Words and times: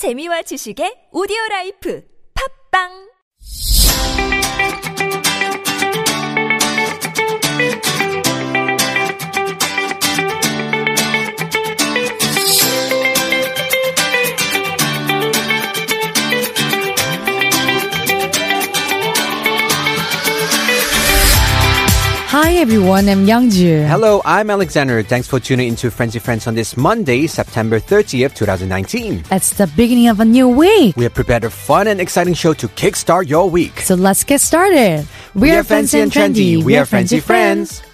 재미와 0.00 0.40
지식의 0.48 1.12
오디오 1.12 1.36
라이프. 1.50 2.00
팝빵 2.32 2.88
Hi 22.42 22.54
everyone, 22.54 23.06
I'm 23.06 23.26
Youngju. 23.26 23.86
Hello, 23.86 24.22
I'm 24.24 24.48
Alexander. 24.48 25.02
Thanks 25.02 25.28
for 25.28 25.38
tuning 25.38 25.68
into 25.68 25.90
Frenzy 25.90 26.18
Friends 26.18 26.46
on 26.46 26.54
this 26.54 26.74
Monday, 26.74 27.26
September 27.26 27.78
30th, 27.78 28.34
2019. 28.34 29.24
It's 29.30 29.52
the 29.58 29.66
beginning 29.76 30.08
of 30.08 30.20
a 30.20 30.24
new 30.24 30.48
week. 30.48 30.96
We 30.96 31.04
have 31.04 31.12
prepared 31.12 31.44
a 31.44 31.50
fun 31.50 31.86
and 31.86 32.00
exciting 32.00 32.32
show 32.32 32.54
to 32.54 32.66
kickstart 32.68 33.28
your 33.28 33.50
week. 33.50 33.80
So 33.80 33.94
let's 33.94 34.24
get 34.24 34.40
started. 34.40 35.06
We, 35.34 35.50
are 35.50 35.62
fancy 35.62 36.00
and 36.00 36.10
trendy. 36.10 36.64
We 36.64 36.78
are 36.78 36.86
Frenzy 36.86 37.20
Friends. 37.20 37.80
To 37.80 37.89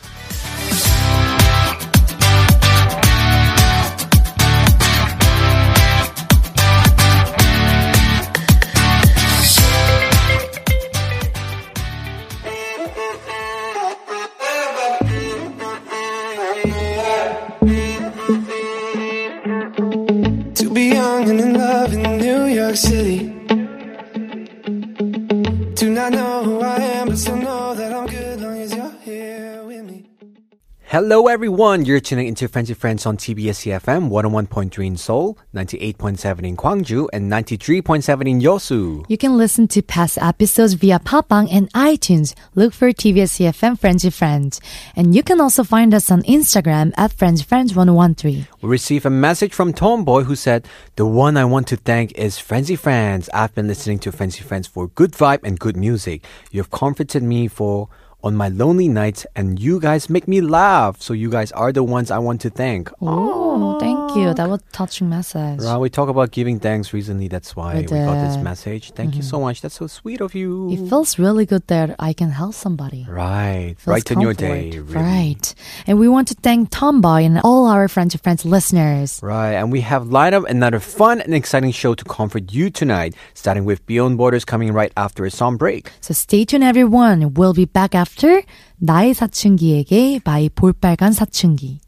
York 22.84 23.05
Hello, 30.96 31.26
everyone. 31.26 31.84
You're 31.84 32.00
tuning 32.00 32.26
into 32.26 32.48
Frenzy 32.48 32.72
Friends 32.72 33.04
on 33.04 33.18
TBS 33.18 33.66
EFM 33.68 34.08
101.3 34.08 34.86
in 34.86 34.96
Seoul, 34.96 35.38
98.7 35.54 36.42
in 36.42 36.56
Gwangju, 36.56 37.08
and 37.12 37.30
93.7 37.30 38.26
in 38.26 38.40
Yosu. 38.40 39.04
You 39.06 39.18
can 39.18 39.36
listen 39.36 39.68
to 39.68 39.82
past 39.82 40.16
episodes 40.16 40.72
via 40.72 40.98
Podbbang 40.98 41.48
and 41.52 41.70
iTunes. 41.74 42.34
Look 42.54 42.72
for 42.72 42.88
TBS 42.94 43.44
EFM 43.44 43.78
Frenzy 43.78 44.08
Friends. 44.08 44.58
And 44.96 45.14
you 45.14 45.22
can 45.22 45.38
also 45.38 45.64
find 45.64 45.92
us 45.92 46.10
on 46.10 46.22
Instagram 46.22 46.94
at 46.96 47.12
Frenzy 47.12 47.44
Friends 47.44 47.74
1013. 47.74 48.48
We 48.62 48.68
received 48.70 49.04
a 49.04 49.10
message 49.10 49.52
from 49.52 49.74
Tomboy 49.74 50.22
who 50.22 50.34
said, 50.34 50.66
The 50.94 51.04
one 51.04 51.36
I 51.36 51.44
want 51.44 51.68
to 51.68 51.76
thank 51.76 52.12
is 52.12 52.38
Frenzy 52.38 52.74
Friends. 52.74 53.28
I've 53.34 53.54
been 53.54 53.68
listening 53.68 53.98
to 53.98 54.12
Frenzy 54.12 54.40
Friends 54.40 54.66
for 54.66 54.88
good 54.88 55.12
vibe 55.12 55.44
and 55.44 55.58
good 55.58 55.76
music. 55.76 56.24
You 56.50 56.60
have 56.60 56.70
comforted 56.70 57.22
me 57.22 57.48
for 57.48 57.90
on 58.27 58.35
my 58.35 58.49
lonely 58.49 58.88
nights 58.88 59.24
and 59.37 59.60
you 59.60 59.79
guys 59.79 60.10
make 60.10 60.27
me 60.27 60.41
laugh. 60.41 61.01
So 61.01 61.15
you 61.15 61.30
guys 61.30 61.52
are 61.52 61.73
the 61.73 61.85
ones 61.85 62.10
I 62.10 62.19
want 62.19 62.41
to 62.43 62.51
thank. 62.51 62.91
Oh, 63.01 63.79
thank 63.79 64.16
you. 64.16 64.34
That 64.34 64.49
was 64.49 64.60
a 64.60 64.72
touching 64.72 65.09
message. 65.09 65.60
Right, 65.60 65.78
we 65.78 65.88
talk 65.88 66.09
about 66.09 66.32
giving 66.32 66.59
thanks 66.59 66.93
recently. 66.93 67.28
That's 67.28 67.54
why 67.54 67.75
We 67.75 67.81
we 67.82 67.87
got 67.87 68.19
this 68.27 68.37
message. 68.37 68.91
Thank 68.93 69.15
you 69.15 69.21
mm-hmm. 69.21 69.31
so 69.31 69.41
much. 69.41 69.60
That's 69.60 69.77
so 69.77 69.87
sweet 69.87 70.21
of 70.21 70.34
you. 70.34 70.71
It 70.72 70.88
feels 70.88 71.19
really 71.19 71.47
good 71.47 71.65
that 71.69 71.94
I 71.99 72.12
can 72.12 72.31
help 72.31 72.54
somebody. 72.54 73.06
right, 73.09 73.77
Feels 73.78 73.94
right 73.94 74.10
in 74.10 74.21
your 74.21 74.34
day. 74.34 74.71
Really. 74.71 74.94
Right. 74.94 75.54
And 75.87 75.99
we 75.99 76.09
want 76.09 76.27
to 76.28 76.34
thank 76.34 76.71
Tomboy 76.71 77.22
and 77.22 77.41
all 77.44 77.66
our 77.66 77.87
Friends 77.87 78.12
to 78.12 78.19
Friends 78.19 78.44
listeners. 78.44 79.21
Right, 79.22 79.53
and 79.53 79.71
we 79.71 79.82
have 79.82 80.09
lined 80.09 80.34
up 80.34 80.44
another 80.49 80.81
fun 80.81 81.21
and 81.21 81.32
exciting 81.32 81.71
show 81.71 81.94
to 81.94 82.04
comfort 82.04 82.53
you 82.53 82.71
tonight, 82.71 83.15
starting 83.34 83.65
with 83.65 83.87
Beyond 83.87 84.19
Borders 84.19 84.44
coming 84.44 84.72
right 84.72 84.93
after 84.97 85.25
a 85.25 85.31
song 85.31 85.56
break. 85.56 85.93
So 86.00 86.12
stay 86.12 86.44
tuned 86.44 86.65
everyone. 86.65 87.34
We'll 87.34 87.54
be 87.54 87.66
back 87.66 87.94
after 87.94 88.16
나의 88.78 89.14
사춘기에게 89.14 90.20
by 90.24 90.48
볼빨간 90.50 91.12
사춘기. 91.12 91.80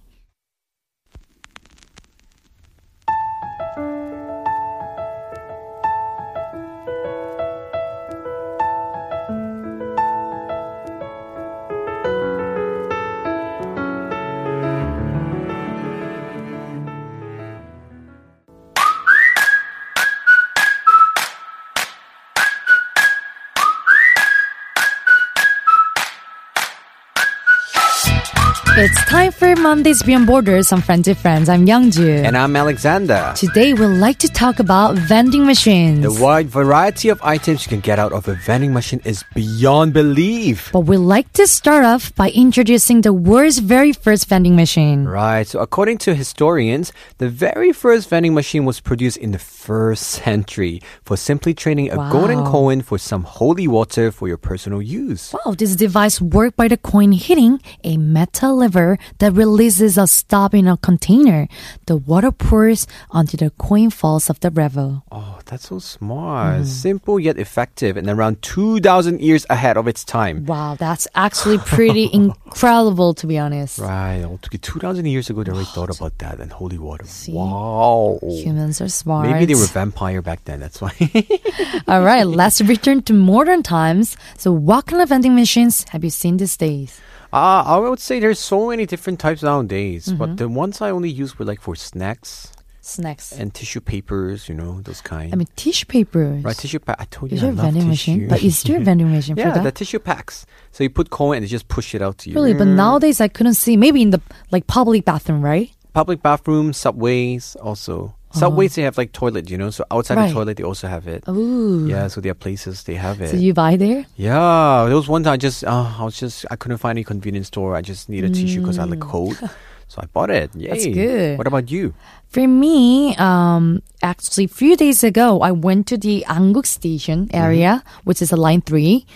It's 28.80 29.04
time 29.06 29.32
for 29.32 29.56
Monday's 29.56 30.04
Beyond 30.04 30.28
Borders 30.28 30.72
on 30.72 30.82
Friends 30.82 31.08
with 31.08 31.18
Friends. 31.18 31.48
I'm 31.48 31.66
Youngju. 31.66 32.22
And 32.22 32.36
I'm 32.36 32.54
Alexander. 32.54 33.32
Today 33.34 33.74
we'd 33.74 33.98
like 33.98 34.20
to 34.20 34.28
talk 34.28 34.60
about 34.60 34.94
vending 34.94 35.44
machines. 35.44 36.02
The 36.02 36.22
wide 36.22 36.46
variety 36.46 37.08
of 37.08 37.20
items 37.22 37.66
you 37.66 37.70
can 37.70 37.80
get 37.80 37.98
out 37.98 38.12
of 38.12 38.28
a 38.28 38.34
vending 38.34 38.72
machine 38.72 39.00
is 39.04 39.24
beyond 39.34 39.94
belief. 39.94 40.70
But 40.70 40.86
we'd 40.86 40.98
like 40.98 41.32
to 41.32 41.48
start 41.48 41.84
off 41.84 42.14
by 42.14 42.30
introducing 42.30 43.00
the 43.00 43.12
world's 43.12 43.58
very 43.58 43.92
first 43.92 44.28
vending 44.28 44.54
machine. 44.54 45.06
Right, 45.06 45.44
so 45.44 45.58
according 45.58 45.98
to 46.06 46.14
historians, 46.14 46.92
the 47.18 47.28
very 47.28 47.72
first 47.72 48.08
vending 48.08 48.32
machine 48.32 48.64
was 48.64 48.78
produced 48.78 49.16
in 49.16 49.32
the 49.32 49.40
first 49.40 50.06
century 50.06 50.80
for 51.02 51.16
simply 51.16 51.52
trading 51.52 51.90
a 51.90 51.96
golden 52.12 52.44
coin 52.44 52.82
for 52.82 52.96
some 52.96 53.24
holy 53.24 53.66
water 53.66 54.12
for 54.12 54.28
your 54.28 54.38
personal 54.38 54.80
use. 54.80 55.34
Wow, 55.34 55.56
this 55.58 55.74
device 55.74 56.20
worked 56.20 56.56
by 56.56 56.68
the 56.68 56.76
coin 56.76 57.10
hitting 57.10 57.60
a 57.82 57.96
metal 57.96 58.67
lever 58.67 58.97
that 59.19 59.33
releases 59.33 59.97
a 59.97 60.07
stop 60.07 60.53
in 60.53 60.67
a 60.67 60.77
container. 60.77 61.47
The 61.85 61.97
water 61.97 62.31
pours 62.31 62.87
until 63.11 63.47
the 63.47 63.51
coin 63.51 63.89
falls 63.89 64.29
off 64.29 64.39
the 64.39 64.49
level. 64.49 65.03
Oh, 65.11 65.39
that's 65.45 65.69
so 65.69 65.79
smart. 65.79 66.65
Simple 66.65 67.19
yet 67.19 67.37
effective 67.37 67.95
and 67.97 68.09
around 68.09 68.41
2,000 68.41 69.21
years 69.21 69.45
ahead 69.49 69.77
of 69.77 69.87
its 69.87 70.03
time. 70.03 70.45
Wow, 70.45 70.75
that's 70.77 71.07
actually 71.15 71.59
pretty 71.59 72.09
incredible 72.11 73.13
to 73.13 73.27
be 73.27 73.37
honest. 73.37 73.79
Right, 73.79 74.23
어떻게 74.23 74.59
2,000 74.59 75.05
years 75.05 75.29
ago 75.29 75.43
they 75.43 75.51
already 75.51 75.69
thought 75.73 75.95
about 75.95 76.17
that 76.19 76.39
and 76.39 76.51
holy 76.51 76.77
water. 76.77 77.05
Wow. 77.29 78.19
Humans 78.21 78.81
are 78.81 78.89
smart. 78.89 79.29
Maybe 79.29 79.45
they 79.45 79.55
were 79.55 79.67
vampire 79.67 80.21
back 80.21 80.43
then, 80.45 80.59
that's 80.59 80.81
why. 80.81 80.91
All 81.87 82.01
right, 82.03 82.25
let's 82.25 82.61
return 82.61 83.01
to 83.03 83.13
modern 83.13 83.63
times. 83.63 84.17
So, 84.37 84.51
what 84.51 84.87
kind 84.87 85.01
of 85.01 85.09
vending 85.09 85.35
machines 85.35 85.85
have 85.89 86.03
you 86.03 86.09
seen 86.09 86.37
these 86.37 86.57
days? 86.57 86.99
Uh, 87.32 87.62
I 87.66 87.76
would 87.78 88.00
say 88.00 88.20
there's 88.20 88.38
so 88.38 88.68
many 88.68 88.86
different 88.86 89.20
types 89.20 89.42
nowadays, 89.42 90.06
Mm-hmm. 90.06 90.16
but 90.18 90.36
the 90.38 90.48
ones 90.48 90.80
I 90.80 90.90
only 90.90 91.10
use 91.10 91.38
were 91.38 91.44
like 91.44 91.60
for 91.60 91.76
snacks 91.76 92.52
Snacks. 92.80 93.32
and 93.32 93.52
tissue 93.52 93.80
papers, 93.82 94.48
you 94.48 94.54
know, 94.54 94.80
those 94.80 95.02
kind. 95.02 95.30
I 95.32 95.36
mean, 95.36 95.48
tissue 95.54 95.84
papers. 95.84 96.42
right, 96.42 96.56
tissue 96.56 96.78
pack. 96.78 96.96
I 96.98 97.04
told 97.04 97.30
you 97.30 97.36
Is 97.36 97.44
I 97.44 97.48
love 97.48 97.56
vending 97.56 97.90
tissue. 97.90 98.12
machine? 98.12 98.28
But 98.28 98.42
is 98.42 98.62
there 98.62 98.78
a 98.78 98.80
vending 98.80 99.12
machine 99.12 99.36
yeah, 99.40 99.52
for 99.52 99.60
the 99.62 99.70
tissue 99.72 99.98
packs. 99.98 100.46
So 100.72 100.84
you 100.84 100.90
put 100.90 101.10
coin 101.10 101.36
and 101.36 101.44
they 101.44 101.48
just 101.48 101.68
push 101.68 101.94
it 101.94 102.00
out 102.00 102.16
to 102.18 102.30
you. 102.30 102.34
Really, 102.36 102.54
but 102.54 102.64
nowadays 102.66 103.20
I 103.20 103.28
couldn't 103.28 103.54
see. 103.54 103.76
Maybe 103.76 104.00
in 104.00 104.08
the 104.10 104.22
like 104.50 104.66
public 104.66 105.04
bathroom, 105.04 105.44
right? 105.44 105.70
Public 105.92 106.22
bathrooms, 106.22 106.78
subways, 106.78 107.56
also. 107.56 108.14
Subways, 108.32 108.74
they 108.74 108.82
have 108.82 108.98
like 108.98 109.12
toilet, 109.12 109.50
you 109.50 109.56
know, 109.56 109.70
so 109.70 109.84
outside 109.90 110.14
Uh-huh. 110.18 110.22
Right. 110.24 110.28
the 110.28 110.34
toilet, 110.34 110.56
they 110.58 110.64
also 110.64 110.86
have 110.88 111.08
it. 111.08 111.24
Ooh. 111.28 111.86
Yeah, 111.88 112.08
so 112.08 112.20
there 112.20 112.32
are 112.32 112.34
places 112.34 112.82
they 112.84 112.94
have 112.94 113.20
it. 113.20 113.30
So 113.30 113.36
you 113.36 113.54
buy 113.54 113.76
there? 113.76 114.04
Yeah, 114.16 114.84
there 114.86 114.96
was 114.96 115.08
one 115.08 115.24
time 115.24 115.32
I 115.34 115.36
just, 115.38 115.64
uh, 115.64 115.94
I 115.98 116.04
was 116.04 116.18
just, 116.18 116.44
I 116.50 116.56
couldn't 116.56 116.78
find 116.78 116.98
any 116.98 117.04
convenience 117.04 117.46
store. 117.48 117.74
I 117.74 117.80
just 117.82 118.08
needed 118.08 118.34
tissue 118.34 118.60
because 118.60 118.78
I 118.78 118.82
had 118.86 118.92
a 118.92 118.96
cold. 118.96 119.38
So 119.90 120.02
I 120.02 120.06
bought 120.12 120.28
it. 120.28 120.52
Yay. 120.54 120.68
Mm. 120.68 120.68
That's 120.68 120.84
good. 120.84 121.38
What 121.38 121.46
about 121.46 121.70
you? 121.70 121.94
For 122.28 122.46
me, 122.46 123.16
um, 123.16 123.80
actually, 124.02 124.44
a 124.44 124.48
few 124.52 124.76
days 124.76 125.02
ago, 125.02 125.40
I 125.40 125.50
went 125.50 125.86
to 125.88 125.96
the 125.96 126.26
Anguk 126.28 126.66
station 126.66 127.30
area, 127.32 127.82
which 128.04 128.20
is 128.20 128.30
a 128.30 128.36
line 128.36 128.60
3 128.60 129.06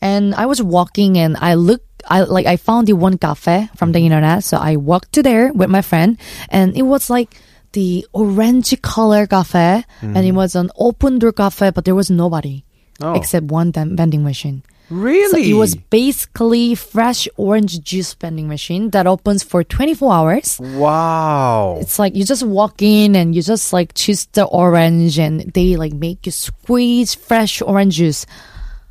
and 0.00 0.32
I 0.36 0.46
was 0.46 0.62
walking 0.62 1.18
and 1.18 1.36
I 1.40 1.54
looked. 1.54 1.82
I 2.06 2.22
like 2.22 2.46
I 2.46 2.54
found 2.56 2.86
the 2.86 2.94
one 2.94 3.18
cafe 3.18 3.68
from 3.74 3.90
the 3.90 3.98
internet, 4.06 4.44
so 4.44 4.56
I 4.56 4.76
walked 4.76 5.10
to 5.18 5.22
there 5.26 5.50
with 5.52 5.68
my 5.68 5.82
friend, 5.82 6.16
and 6.48 6.76
it 6.78 6.82
was 6.86 7.10
like 7.10 7.34
the 7.72 8.06
orange 8.12 8.80
color 8.82 9.26
cafe, 9.26 9.84
and 10.00 10.16
it 10.16 10.32
mm. 10.32 10.34
was 10.34 10.54
an 10.54 10.70
open 10.76 11.18
door 11.18 11.32
cafe, 11.32 11.70
but 11.70 11.84
there 11.84 11.94
was 11.94 12.10
nobody 12.10 12.64
Oh. 13.02 13.14
except 13.14 13.46
one 13.46 13.72
vending 13.72 14.22
machine. 14.22 14.62
So 14.90 14.96
Really? 14.96 15.50
it 15.50 15.54
was 15.54 15.76
basically 15.76 16.74
fresh 16.74 17.28
orange 17.36 17.80
juice 17.80 18.12
vending 18.14 18.48
machine 18.48 18.90
that 18.90 19.06
opens 19.06 19.44
for 19.44 19.62
24 19.62 20.12
hours. 20.12 20.58
Wow. 20.60 21.78
It's 21.80 21.98
like 21.98 22.16
you 22.16 22.24
just 22.24 22.42
walk 22.42 22.82
in 22.82 23.14
and 23.14 23.34
you 23.34 23.40
just 23.40 23.72
like 23.72 23.94
choose 23.94 24.26
the 24.32 24.44
orange 24.44 25.18
and 25.18 25.40
they 25.54 25.76
like 25.76 25.92
make 25.94 26.26
you 26.26 26.32
squeeze 26.32 27.14
fresh 27.14 27.62
orange 27.62 27.96
juice. 27.96 28.26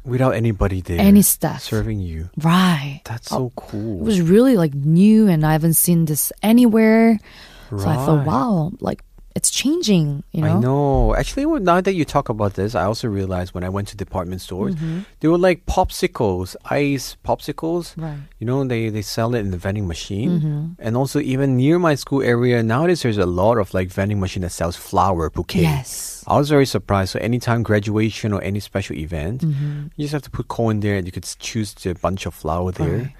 Without 0.05 0.33
anybody 0.33 0.79
there. 0.79 0.99
Any 0.99 1.21
stuff. 1.21 1.63
Serving 1.63 1.99
you. 1.99 2.29
Right. 2.37 3.01
That's 3.03 3.31
oh, 3.33 3.37
so 3.37 3.45
It 3.47 3.55
cool. 3.57 3.99
It 3.99 4.05
was 4.05 4.21
really 4.21 4.55
like 4.55 4.73
new 4.73 5.27
and 5.27 5.45
I 5.45 5.51
haven't 5.51 5.75
seen 5.75 6.05
this 6.05 6.31
anywhere. 6.41 7.19
So 7.69 7.87
I 7.87 7.95
thought, 7.95 8.25
wow, 8.25 8.71
like 8.79 9.03
it's 9.35 9.51
changing. 9.51 10.23
You 10.33 10.41
know. 10.41 10.57
I 10.57 10.59
know. 10.59 11.15
Actually, 11.15 11.45
well, 11.45 11.61
now 11.61 11.79
that 11.79 11.93
you 11.93 12.03
talk 12.03 12.27
about 12.29 12.55
this, 12.55 12.73
I 12.75 12.83
also 12.83 13.07
realized 13.07 13.53
when 13.53 13.63
I 13.63 13.69
went 13.69 13.87
to 13.89 13.95
department 13.95 14.41
stores, 14.41 14.75
Mm-hmm. 14.75 14.99
they 15.19 15.27
were 15.27 15.37
like 15.37 15.65
popsicles, 15.65 16.55
ice 16.65 17.15
popsicles. 17.23 17.93
Right. 17.95 18.17
You 18.39 18.47
know, 18.47 18.63
they, 18.65 18.89
they 18.89 19.01
sell 19.03 19.35
it 19.35 19.39
in 19.39 19.51
the 19.51 19.57
vending 19.57 19.87
machine. 19.87 20.75
And 20.79 20.97
also, 20.97 21.19
even 21.19 21.55
near 21.57 21.77
my 21.79 21.95
school 21.95 22.21
area, 22.21 22.61
nowadays 22.63 23.03
there's 23.03 23.17
a 23.19 23.25
lot 23.25 23.57
of 23.59 23.73
like 23.73 23.89
vending 23.89 24.19
machine 24.19 24.41
that 24.41 24.49
sells 24.51 24.75
flower 24.75 25.29
bouquet. 25.29 25.61
Yes. 25.61 26.23
I 26.27 26.37
was 26.37 26.49
very 26.49 26.65
surprised. 26.65 27.11
So, 27.13 27.19
anytime 27.19 27.63
graduation 27.63 28.33
or 28.33 28.41
any 28.41 28.59
special 28.59 28.95
event, 28.97 29.41
Mm-hmm. 29.41 29.87
you 29.95 30.03
just 30.05 30.13
have 30.13 30.23
to 30.23 30.31
put 30.31 30.47
coin 30.47 30.79
there 30.81 30.97
and 30.97 31.05
you 31.05 31.11
could 31.13 31.27
choose 31.39 31.75
a 31.85 31.93
bunch 31.93 32.25
of 32.25 32.33
flower 32.33 32.71
there. 32.71 32.97
Right. 32.97 33.13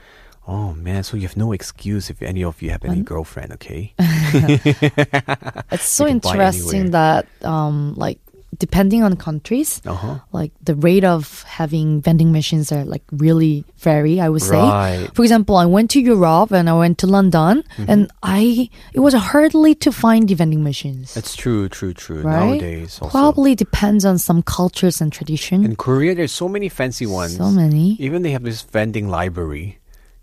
Oh 0.50 0.74
man, 0.74 1.04
so 1.06 1.14
you 1.14 1.28
have 1.30 1.38
no 1.38 1.52
excuse 1.54 2.10
if 2.10 2.24
any 2.26 2.42
of 2.44 2.58
you 2.66 2.72
have 2.74 2.82
any 2.84 3.02
girlfriend, 3.06 3.54
okay? 3.62 3.94
It's 5.72 5.86
so 5.86 6.06
You 6.06 6.18
can 6.18 6.20
buy 6.20 6.30
interesting 6.34 6.92
that 6.92 7.28
um 7.46 7.94
like 7.96 8.18
depending 8.58 9.04
on 9.06 9.16
countries, 9.16 9.80
Uh 9.86 9.94
huh. 9.94 10.16
like 10.34 10.52
the 10.66 10.74
rate 10.74 11.06
of 11.06 11.44
having 11.46 12.02
vending 12.02 12.32
machines 12.34 12.72
are 12.74 12.84
like 12.84 13.04
really 13.14 13.64
vary. 13.78 14.20
I 14.20 14.28
would 14.28 14.42
say. 14.42 14.58
Right. 14.58 15.08
For 15.14 15.22
example, 15.22 15.56
I 15.56 15.66
went 15.70 15.92
to 15.92 16.02
Europe 16.02 16.52
and 16.52 16.66
I 16.68 16.74
went 16.74 16.98
to 17.06 17.08
London, 17.08 17.62
Mm-hmm. 17.78 17.86
and 17.92 18.02
I 18.26 18.68
it 18.92 19.00
was 19.06 19.14
hardly 19.14 19.76
to 19.86 19.92
find 19.94 20.28
the 20.28 20.34
vending 20.36 20.64
machines. 20.66 21.14
That's 21.14 21.36
true, 21.38 21.70
true, 21.70 21.94
true. 21.94 22.22
right? 22.26 22.58
Nowadays, 22.58 22.98
also. 23.00 23.12
Probably 23.14 23.54
depends 23.56 24.04
on 24.04 24.18
some 24.18 24.42
cultures 24.42 25.00
and 25.00 25.14
tradition. 25.14 25.64
In 25.64 25.76
Korea, 25.78 26.16
there's 26.18 26.34
so 26.34 26.50
many 26.50 26.68
fancy 26.74 27.06
ones. 27.06 27.38
so 27.38 27.52
many. 27.54 27.96
Even 28.02 28.24
they 28.26 28.32
have 28.34 28.44
this 28.44 28.66
vending 28.66 29.08
library. 29.14 29.78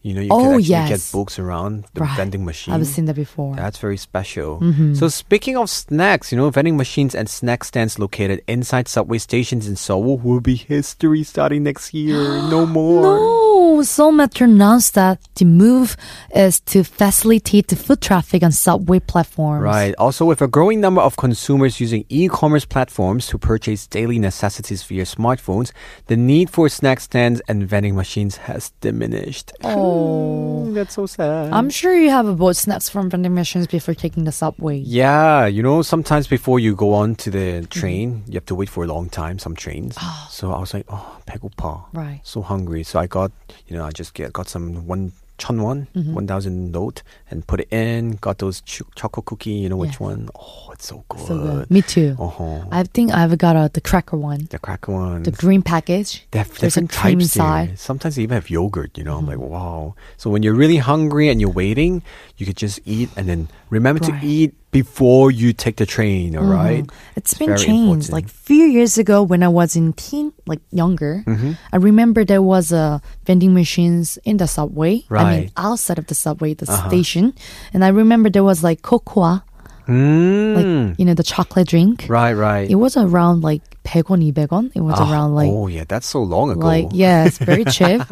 You 0.07 0.15
know, 0.15 0.21
you 0.23 0.31
Oh, 0.31 0.39
can 0.39 0.47
actually 0.63 0.63
get 0.87 0.91
yes. 1.03 1.11
books 1.11 1.35
around 1.37 1.85
the 1.95 2.03
Right. 2.07 2.17
vending 2.17 2.45
machine. 2.45 2.73
I've 2.75 2.87
seen 2.87 3.07
that 3.07 3.17
before. 3.19 3.57
That's 3.57 3.79
very 3.87 3.97
special. 3.97 4.61
Mm-hmm. 4.63 4.95
So 4.95 5.09
speaking 5.09 5.57
of 5.59 5.67
snacks, 5.69 6.31
you 6.31 6.39
know, 6.39 6.49
vending 6.49 6.77
machines 6.77 7.13
and 7.19 7.27
snack 7.29 7.65
stands 7.65 7.99
located 7.99 8.39
inside 8.47 8.87
subway 8.87 9.19
stations 9.19 9.67
in 9.67 9.75
Seoul 9.75 10.17
will 10.23 10.41
be 10.41 10.55
history 10.55 11.25
starting 11.25 11.65
next 11.65 11.93
year. 11.93 12.23
no 12.55 12.61
more. 12.79 13.03
No, 13.03 13.66
Seoul 13.84 14.12
Metro 14.12 14.46
announced 14.48 14.94
that 14.94 15.20
the 15.36 15.46
move 15.46 15.98
is 16.36 16.60
to 16.72 16.84
facilitate 16.84 17.68
the 17.68 17.76
foot 17.76 18.00
traffic 18.02 18.44
on 18.44 18.52
subway 18.52 19.00
platforms. 19.00 19.64
Right. 19.64 19.94
Also, 19.98 20.26
with 20.26 20.42
a 20.42 20.48
growing 20.48 20.80
number 20.82 21.02
of 21.02 21.18
consumers 21.18 21.80
using 21.82 22.06
e-commerce 22.10 22.64
platforms 22.66 23.28
to 23.28 23.38
purchase 23.38 23.88
daily 23.88 24.20
necessities 24.20 24.84
via 24.84 25.04
smartphones, 25.04 25.72
the 26.08 26.16
need 26.16 26.50
for 26.50 26.70
snack 26.70 27.00
stands 27.00 27.42
and 27.48 27.68
vending 27.68 27.96
machines 27.96 28.38
has 28.38 28.72
diminished. 28.82 29.52
Oh. 29.64 30.72
that's 30.74 30.94
so 30.96 31.06
sad. 31.06 31.52
I'm 31.52 31.70
sure 31.70 31.96
you 31.96 32.10
have 32.12 32.38
bought 32.38 32.56
snacks 32.56 32.88
from 32.88 33.10
vending 33.10 33.34
machines 33.34 33.68
before 33.68 33.94
taking 33.96 34.24
the 34.26 34.32
subway. 34.32 34.78
Yeah, 34.78 35.46
you 35.48 35.62
know, 35.64 35.82
sometimes 35.82 36.28
before 36.28 36.60
you 36.60 36.76
go 36.76 36.94
on 36.94 37.16
to 37.16 37.30
the 37.32 37.42
Mm-hmm. 37.42 37.66
train, 37.80 38.24
you 38.28 38.36
have 38.36 38.46
to 38.46 38.56
wait 38.56 38.70
for 38.70 38.84
a 38.84 38.88
long 38.88 39.10
time, 39.10 39.38
some 39.40 39.56
trains. 39.56 39.98
so 40.30 40.52
I 40.54 40.60
was 40.60 40.74
like, 40.74 40.86
oh, 40.90 41.18
배고파. 41.26 41.86
Right. 41.94 42.22
So 42.24 42.42
hungry. 42.42 42.84
So 42.84 43.00
I 43.00 43.08
got, 43.08 43.32
you 43.69 43.77
know, 43.77 43.85
I 43.85 43.91
just 43.91 44.15
get 44.15 44.33
got 44.33 44.49
some 44.49 44.87
one 44.87 45.13
천원, 45.39 45.87
Mm-hmm. 45.95 46.15
1000 46.15 46.73
note 46.73 47.03
and 47.31 47.47
put 47.47 47.61
it 47.61 47.69
in, 47.71 48.17
got 48.23 48.39
those 48.39 48.63
ch- 48.63 48.81
chocolate 48.95 49.27
cookie, 49.27 49.51
you 49.51 49.69
know 49.69 49.77
which 49.77 50.01
Yes. 50.01 50.01
one? 50.01 50.31
Oh, 50.35 50.71
it's 50.73 50.87
so 50.89 51.05
good. 51.11 51.27
So 51.27 51.37
good. 51.37 51.71
Me 51.71 51.83
too. 51.83 52.17
Uh-huh. 52.19 52.65
I 52.73 52.85
think 52.85 53.13
I've 53.13 53.37
got 53.37 53.55
a, 53.55 53.69
the 53.71 53.83
cracker 53.83 54.17
one, 54.17 54.49
the 54.49 54.59
cracker 54.59 54.93
one. 54.93 55.25
the 55.25 55.33
green 55.33 55.61
package. 55.61 56.25
They 56.31 56.39
have 56.39 56.49
There's 56.57 56.73
different 56.73 56.91
cream 56.91 57.19
types 57.19 57.35
there. 57.35 57.45
inside. 57.45 57.69
Mm-hmm. 57.69 57.77
Sometimes 57.77 58.17
they 58.17 58.23
even 58.23 58.35
have 58.37 58.49
yogurt, 58.49 58.97
you 58.97 59.05
know. 59.05 59.19
I'm 59.19 59.27
like, 59.27 59.37
wow. 59.39 59.95
So 60.17 60.31
when 60.31 60.43
you're 60.43 60.55
really 60.57 60.79
hungry 60.79 61.29
and 61.29 61.39
you're 61.39 61.53
waiting, 61.53 62.01
you 62.39 62.47
could 62.47 62.57
just 62.57 62.81
eat 62.87 63.11
and 63.15 63.29
then 63.29 63.49
remember 63.69 64.01
Right. 64.09 64.21
to 64.23 64.27
eat 64.27 64.55
before 64.71 65.31
you 65.31 65.53
take 65.53 65.77
the 65.77 65.87
train, 65.87 66.37
all 66.37 66.45
right? 66.45 66.85
It's 67.17 67.33
It's 67.33 67.39
been 67.39 67.57
changed. 67.57 67.71
important. 68.09 68.13
Like 68.13 68.29
few 68.29 68.65
years 68.67 68.99
ago 68.99 69.23
when 69.23 69.43
I 69.43 69.49
was 69.49 69.75
in 69.77 69.93
teen, 69.95 70.33
like 70.47 70.61
younger, 70.71 71.25
Mm-hmm. 71.27 71.53
I 71.73 71.77
remember 71.77 72.25
there 72.25 72.43
was 72.43 72.73
a 72.73 73.01
vending 73.25 73.55
machines 73.55 74.19
in 74.25 74.37
the 74.37 74.47
subway. 74.47 75.05
Right. 75.09 75.23
I 75.23 75.31
mean, 75.31 75.51
Uh-huh. 75.57 75.73
outside 75.73 75.99
of 75.99 76.07
the 76.09 76.15
subway, 76.15 76.53
the 76.55 76.67
station. 76.67 77.33
And 77.73 77.85
I 77.85 77.89
remember 77.89 78.29
there 78.29 78.45
was 78.45 78.61
like 78.63 78.83
cocoa, 78.83 79.41
Mm. 79.87 80.55
like, 80.59 80.99
you 80.99 81.05
know, 81.07 81.15
the 81.15 81.23
chocolate 81.23 81.69
drink. 81.71 82.07
right, 82.11 82.35
right. 82.35 82.67
It 82.69 82.75
was 82.75 82.97
around 82.99 83.43
like 83.47 83.63
100원, 83.87 84.19
200원. 84.35 84.75
It 84.75 84.83
was 84.83 84.99
Ah, 84.99 85.07
around 85.07 85.39
like, 85.39 85.47
oh 85.49 85.69
yeah, 85.71 85.85
that's 85.87 86.11
so 86.11 86.21
long 86.27 86.51
ago. 86.51 86.67
like, 86.67 86.91
yeah, 86.91 87.23
it's 87.25 87.39
very 87.39 87.63
cheap. 87.71 88.03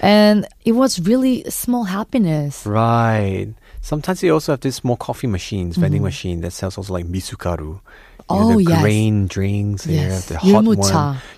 and 0.00 0.48
it 0.64 0.72
was 0.72 0.98
really 1.04 1.44
small 1.52 1.84
happiness. 1.84 2.64
Right. 2.64 3.52
Sometimes 3.88 4.20
they 4.20 4.28
also 4.28 4.52
have 4.52 4.60
these 4.60 4.74
small 4.74 4.98
coffee 4.98 5.26
machines, 5.26 5.78
vending 5.78 6.00
mm-hmm. 6.00 6.04
machine 6.04 6.40
that 6.42 6.50
sells 6.50 6.76
also 6.76 6.92
like 6.92 7.06
misugaru. 7.06 7.80
Oh, 8.30 8.56
the 8.56 8.64
yes. 8.64 8.82
grain 8.82 9.26
drinks. 9.26 9.86
Yes. 9.86 10.26
the 10.26 10.38
hot 10.38 10.64
one. 10.64 10.76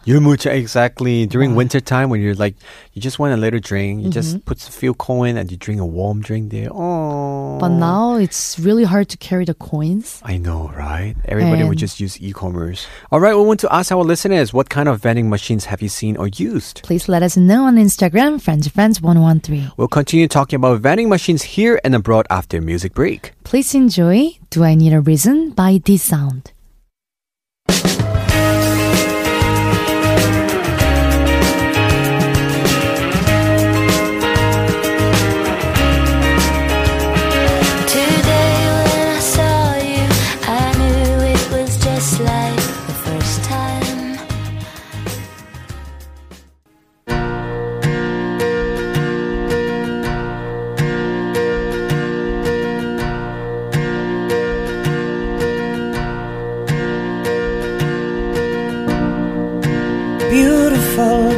Yulmucha, 0.06 0.52
exactly. 0.52 1.26
During 1.26 1.54
winter 1.54 1.80
time 1.80 2.10
when 2.10 2.20
you're 2.20 2.34
like, 2.34 2.54
you 2.94 3.02
just 3.02 3.18
want 3.18 3.32
a 3.34 3.36
little 3.36 3.60
drink, 3.60 4.00
you 4.02 4.10
Mm-hmm. 4.10 4.12
just 4.12 4.44
put 4.44 4.66
a 4.66 4.72
few 4.72 4.94
coin 4.94 5.36
and 5.36 5.50
you 5.50 5.56
drink 5.56 5.80
a 5.80 5.86
warm 5.86 6.20
drink 6.20 6.50
there. 6.50 6.68
Oh. 6.72 7.58
But 7.60 7.68
now 7.68 8.16
it's 8.16 8.58
really 8.58 8.84
hard 8.84 9.08
to 9.10 9.16
carry 9.18 9.44
the 9.44 9.54
coins. 9.54 10.20
I 10.24 10.36
know, 10.38 10.72
right? 10.76 11.14
Everybody 11.26 11.64
would 11.64 11.78
just 11.78 12.00
use 12.00 12.20
e-commerce. 12.20 12.86
All 13.12 13.20
right, 13.20 13.34
we 13.36 13.42
want 13.42 13.60
to 13.60 13.72
ask 13.72 13.92
our 13.92 14.02
listeners, 14.02 14.52
what 14.52 14.68
kind 14.70 14.88
of 14.88 15.00
vending 15.00 15.28
machines 15.30 15.66
have 15.66 15.82
you 15.82 15.88
seen 15.88 16.16
or 16.16 16.28
used? 16.28 16.82
Please 16.82 17.08
let 17.08 17.22
us 17.22 17.36
know 17.36 17.64
on 17.64 17.76
Instagram, 17.76 18.40
friends 18.40 18.68
friends 18.68 19.00
113. 19.02 19.72
We'll 19.76 19.88
continue 19.88 20.28
talking 20.28 20.56
about 20.56 20.80
vending 20.80 21.08
machines 21.08 21.42
here 21.42 21.80
and 21.84 21.94
abroad 21.94 22.26
after 22.30 22.60
music 22.60 22.94
break. 22.94 23.32
Please 23.44 23.74
enjoy 23.74 24.38
Do 24.50 24.64
I 24.64 24.74
Need 24.74 24.92
a 24.92 25.00
Reason 25.00 25.50
by 25.50 25.80
This 25.84 26.02
Sound. 26.02 26.52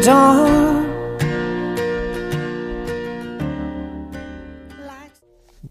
Dawn. 0.02 0.41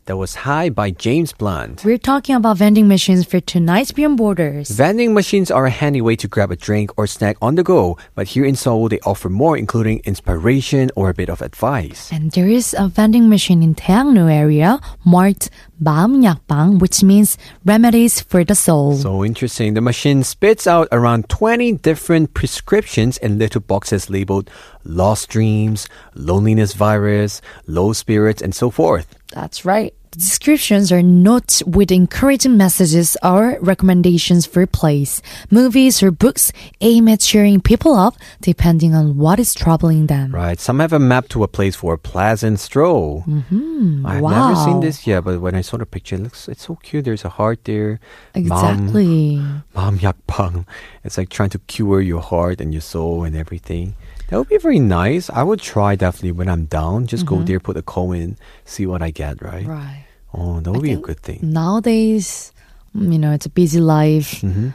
That 0.05 0.17
was 0.17 0.33
High 0.33 0.69
by 0.69 0.89
James 0.89 1.31
Blunt. 1.31 1.85
We're 1.85 1.99
talking 1.99 2.33
about 2.33 2.57
vending 2.57 2.87
machines 2.87 3.23
for 3.23 3.39
tonight's 3.39 3.91
Beyond 3.91 4.17
Borders. 4.17 4.71
Vending 4.71 5.13
machines 5.13 5.51
are 5.51 5.67
a 5.67 5.69
handy 5.69 6.01
way 6.01 6.15
to 6.15 6.27
grab 6.27 6.49
a 6.49 6.55
drink 6.55 6.89
or 6.97 7.05
snack 7.05 7.37
on 7.39 7.53
the 7.53 7.61
go, 7.61 7.99
but 8.15 8.29
here 8.29 8.43
in 8.43 8.55
Seoul 8.55 8.89
they 8.89 8.99
offer 9.05 9.29
more 9.29 9.55
including 9.55 10.01
inspiration 10.03 10.89
or 10.95 11.09
a 11.09 11.13
bit 11.13 11.29
of 11.29 11.43
advice. 11.43 12.11
And 12.11 12.31
there 12.31 12.47
is 12.47 12.75
a 12.77 12.87
vending 12.87 13.29
machine 13.29 13.61
in 13.61 13.75
Daehangno 13.75 14.25
area 14.25 14.79
marked 15.05 15.51
마음약방, 15.81 16.79
which 16.79 17.03
means 17.03 17.37
remedies 17.63 18.21
for 18.21 18.43
the 18.43 18.55
soul. 18.55 18.95
So 18.95 19.23
interesting. 19.23 19.75
The 19.75 19.81
machine 19.81 20.23
spits 20.23 20.65
out 20.65 20.87
around 20.91 21.29
20 21.29 21.73
different 21.73 22.33
prescriptions 22.33 23.17
in 23.17 23.37
little 23.37 23.61
boxes 23.61 24.09
labeled 24.09 24.49
lost 24.83 25.29
dreams, 25.29 25.87
loneliness 26.15 26.73
virus, 26.73 27.41
low 27.67 27.93
spirits, 27.93 28.41
and 28.41 28.53
so 28.53 28.69
forth. 28.69 29.15
That's 29.31 29.65
right. 29.65 29.93
The 30.11 30.19
descriptions 30.19 30.91
are 30.91 31.01
not 31.01 31.61
with 31.65 31.89
encouraging 31.89 32.57
messages 32.57 33.15
or 33.23 33.57
recommendations 33.61 34.45
for 34.45 34.67
plays, 34.67 35.21
movies, 35.49 36.03
or 36.03 36.11
books 36.11 36.51
aimed 36.81 37.09
at 37.09 37.21
cheering 37.21 37.61
people 37.61 37.95
up 37.95 38.15
depending 38.41 38.93
on 38.93 39.15
what 39.15 39.39
is 39.39 39.53
troubling 39.53 40.07
them. 40.07 40.35
Right. 40.35 40.59
Some 40.59 40.79
have 40.79 40.91
a 40.91 40.99
map 40.99 41.29
to 41.29 41.43
a 41.43 41.47
place 41.47 41.77
for 41.77 41.93
a 41.93 41.97
pleasant 41.97 42.59
stroll. 42.59 43.23
Mm-hmm. 43.25 44.05
I've 44.05 44.21
never 44.21 44.55
seen 44.55 44.81
this 44.81 45.07
yet, 45.07 45.23
but 45.23 45.39
when 45.39 45.55
I 45.55 45.61
saw 45.61 45.77
the 45.77 45.85
picture, 45.85 46.15
it 46.15 46.23
looks 46.23 46.49
it's 46.49 46.67
so 46.67 46.75
cute. 46.75 47.05
There's 47.05 47.23
a 47.23 47.29
heart 47.29 47.63
there. 47.63 48.01
Exactly. 48.35 49.37
Mam 49.73 49.99
yakbang. 49.99 50.67
It's 51.05 51.17
like 51.17 51.29
trying 51.29 51.51
to 51.51 51.59
cure 51.71 52.01
your 52.01 52.21
heart 52.21 52.59
and 52.59 52.73
your 52.73 52.81
soul 52.81 53.23
and 53.23 53.33
everything. 53.37 53.95
That 54.31 54.37
would 54.39 54.47
be 54.47 54.57
very 54.57 54.79
nice. 54.79 55.29
I 55.29 55.43
would 55.43 55.59
try 55.59 55.95
definitely 55.99 56.31
when 56.31 56.47
I'm 56.47 56.65
down. 56.71 57.05
Just 57.05 57.25
go 57.27 57.43
there, 57.43 57.59
put 57.59 57.75
a 57.75 57.81
coin, 57.83 58.37
see 58.63 58.87
what 58.87 59.03
I 59.03 59.11
get, 59.11 59.41
right? 59.43 59.67
Mm-hmm. 59.67 59.71
Right. 59.71 60.05
Oh, 60.33 60.61
that 60.61 60.71
would 60.71 60.81
be 60.81 60.93
a 60.95 61.03
good 61.03 61.19
thing. 61.19 61.39
Nowadays, 61.43 62.53
mm, 62.95 63.11
you 63.11 63.19
know, 63.19 63.33
it's 63.35 63.45
a 63.45 63.49
busy 63.51 63.81
life. 63.81 64.39
hmm 64.39 64.69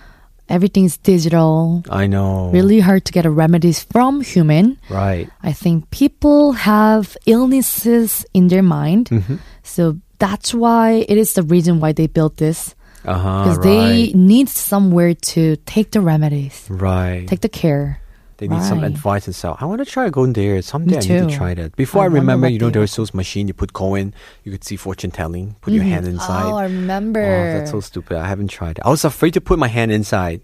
Everything's 0.48 0.96
digital. 0.98 1.82
I 1.90 2.06
know. 2.06 2.50
Really 2.52 2.78
hard 2.78 3.04
to 3.06 3.12
get 3.12 3.26
a 3.26 3.30
remedies 3.30 3.82
from 3.82 4.20
human. 4.20 4.78
Right. 4.88 5.26
I 5.42 5.50
think 5.52 5.90
people 5.90 6.52
have 6.52 7.16
illnesses 7.26 8.24
in 8.32 8.46
their 8.46 8.62
mind. 8.62 9.08
Mm-hmm. 9.08 9.36
So 9.64 9.98
that's 10.20 10.54
why 10.54 11.02
it 11.08 11.18
is 11.18 11.32
the 11.34 11.42
reason 11.42 11.80
why 11.80 11.90
they 11.92 12.06
built 12.06 12.36
this. 12.36 12.76
Uh-huh, 13.04 13.42
because 13.42 13.58
they 13.60 14.12
need 14.14 14.48
somewhere 14.48 15.14
to 15.14 15.56
take 15.66 15.90
the 15.92 16.00
remedies, 16.00 16.66
Right. 16.70 17.26
take 17.26 17.40
the 17.40 17.48
care. 17.48 18.00
They 18.38 18.48
need 18.48 18.62
some 18.62 18.84
advice 18.84 19.26
and 19.26 19.34
stuff. 19.34 19.56
I 19.60 19.64
want 19.64 19.78
to 19.80 19.84
try 19.86 20.08
going 20.10 20.34
there. 20.34 20.60
Someday 20.62 20.98
Me 21.00 21.16
I 21.16 21.20
need 21.20 21.30
to 21.30 21.36
try 21.36 21.54
that. 21.54 21.74
Before 21.76 22.02
I, 22.02 22.04
I 22.04 22.08
remember, 22.08 22.48
you 22.48 22.58
know, 22.58 22.70
there's 22.70 22.94
those 22.96 23.14
machine 23.14 23.48
you 23.48 23.54
put 23.54 23.72
coin, 23.72 24.12
you 24.44 24.52
could 24.52 24.64
see 24.64 24.76
fortune 24.76 25.10
telling, 25.10 25.56
put 25.62 25.72
your 25.72 25.84
hand 25.84 26.06
inside. 26.06 26.44
Oh, 26.44 26.56
I 26.56 26.64
remember. 26.64 27.20
Oh, 27.20 27.58
that's 27.58 27.70
so 27.70 27.80
stupid. 27.80 28.18
I 28.18 28.28
haven't 28.28 28.48
tried 28.48 28.78
it. 28.78 28.84
I 28.84 28.90
was 28.90 29.04
afraid 29.04 29.32
to 29.34 29.40
put 29.40 29.58
my 29.58 29.68
hand 29.68 29.90
inside. 29.90 30.42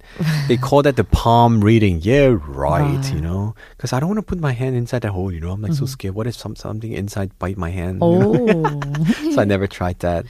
they 0.49 0.57
call 0.57 0.83
that 0.83 0.97
the 0.97 1.05
palm 1.05 1.61
reading. 1.61 2.01
Yeah, 2.01 2.37
right. 2.47 3.13
You 3.13 3.21
know, 3.21 3.55
because 3.77 3.93
I 3.93 4.01
don't 4.01 4.09
want 4.09 4.19
to 4.19 4.23
put 4.27 4.41
my 4.41 4.53
hand 4.53 4.75
inside 4.77 5.03
that 5.03 5.11
hole. 5.13 5.31
You 5.33 5.41
know, 5.41 5.51
I'm 5.53 5.61
like 5.61 5.75
so 5.75 5.87
scared. 5.87 6.15
What 6.15 6.27
if 6.27 6.35
some 6.35 6.57
something 6.57 6.93
inside 6.93 7.37
bite 7.39 7.59
my 7.59 7.71
hand? 7.71 8.01
you 8.03 8.19
know? 8.19 8.33
Mm-hmm. 8.33 9.29
Oh, 9.29 9.31
so 9.35 9.41
I 9.41 9.45
never 9.45 9.67
tried 9.67 9.99
that. 10.01 10.25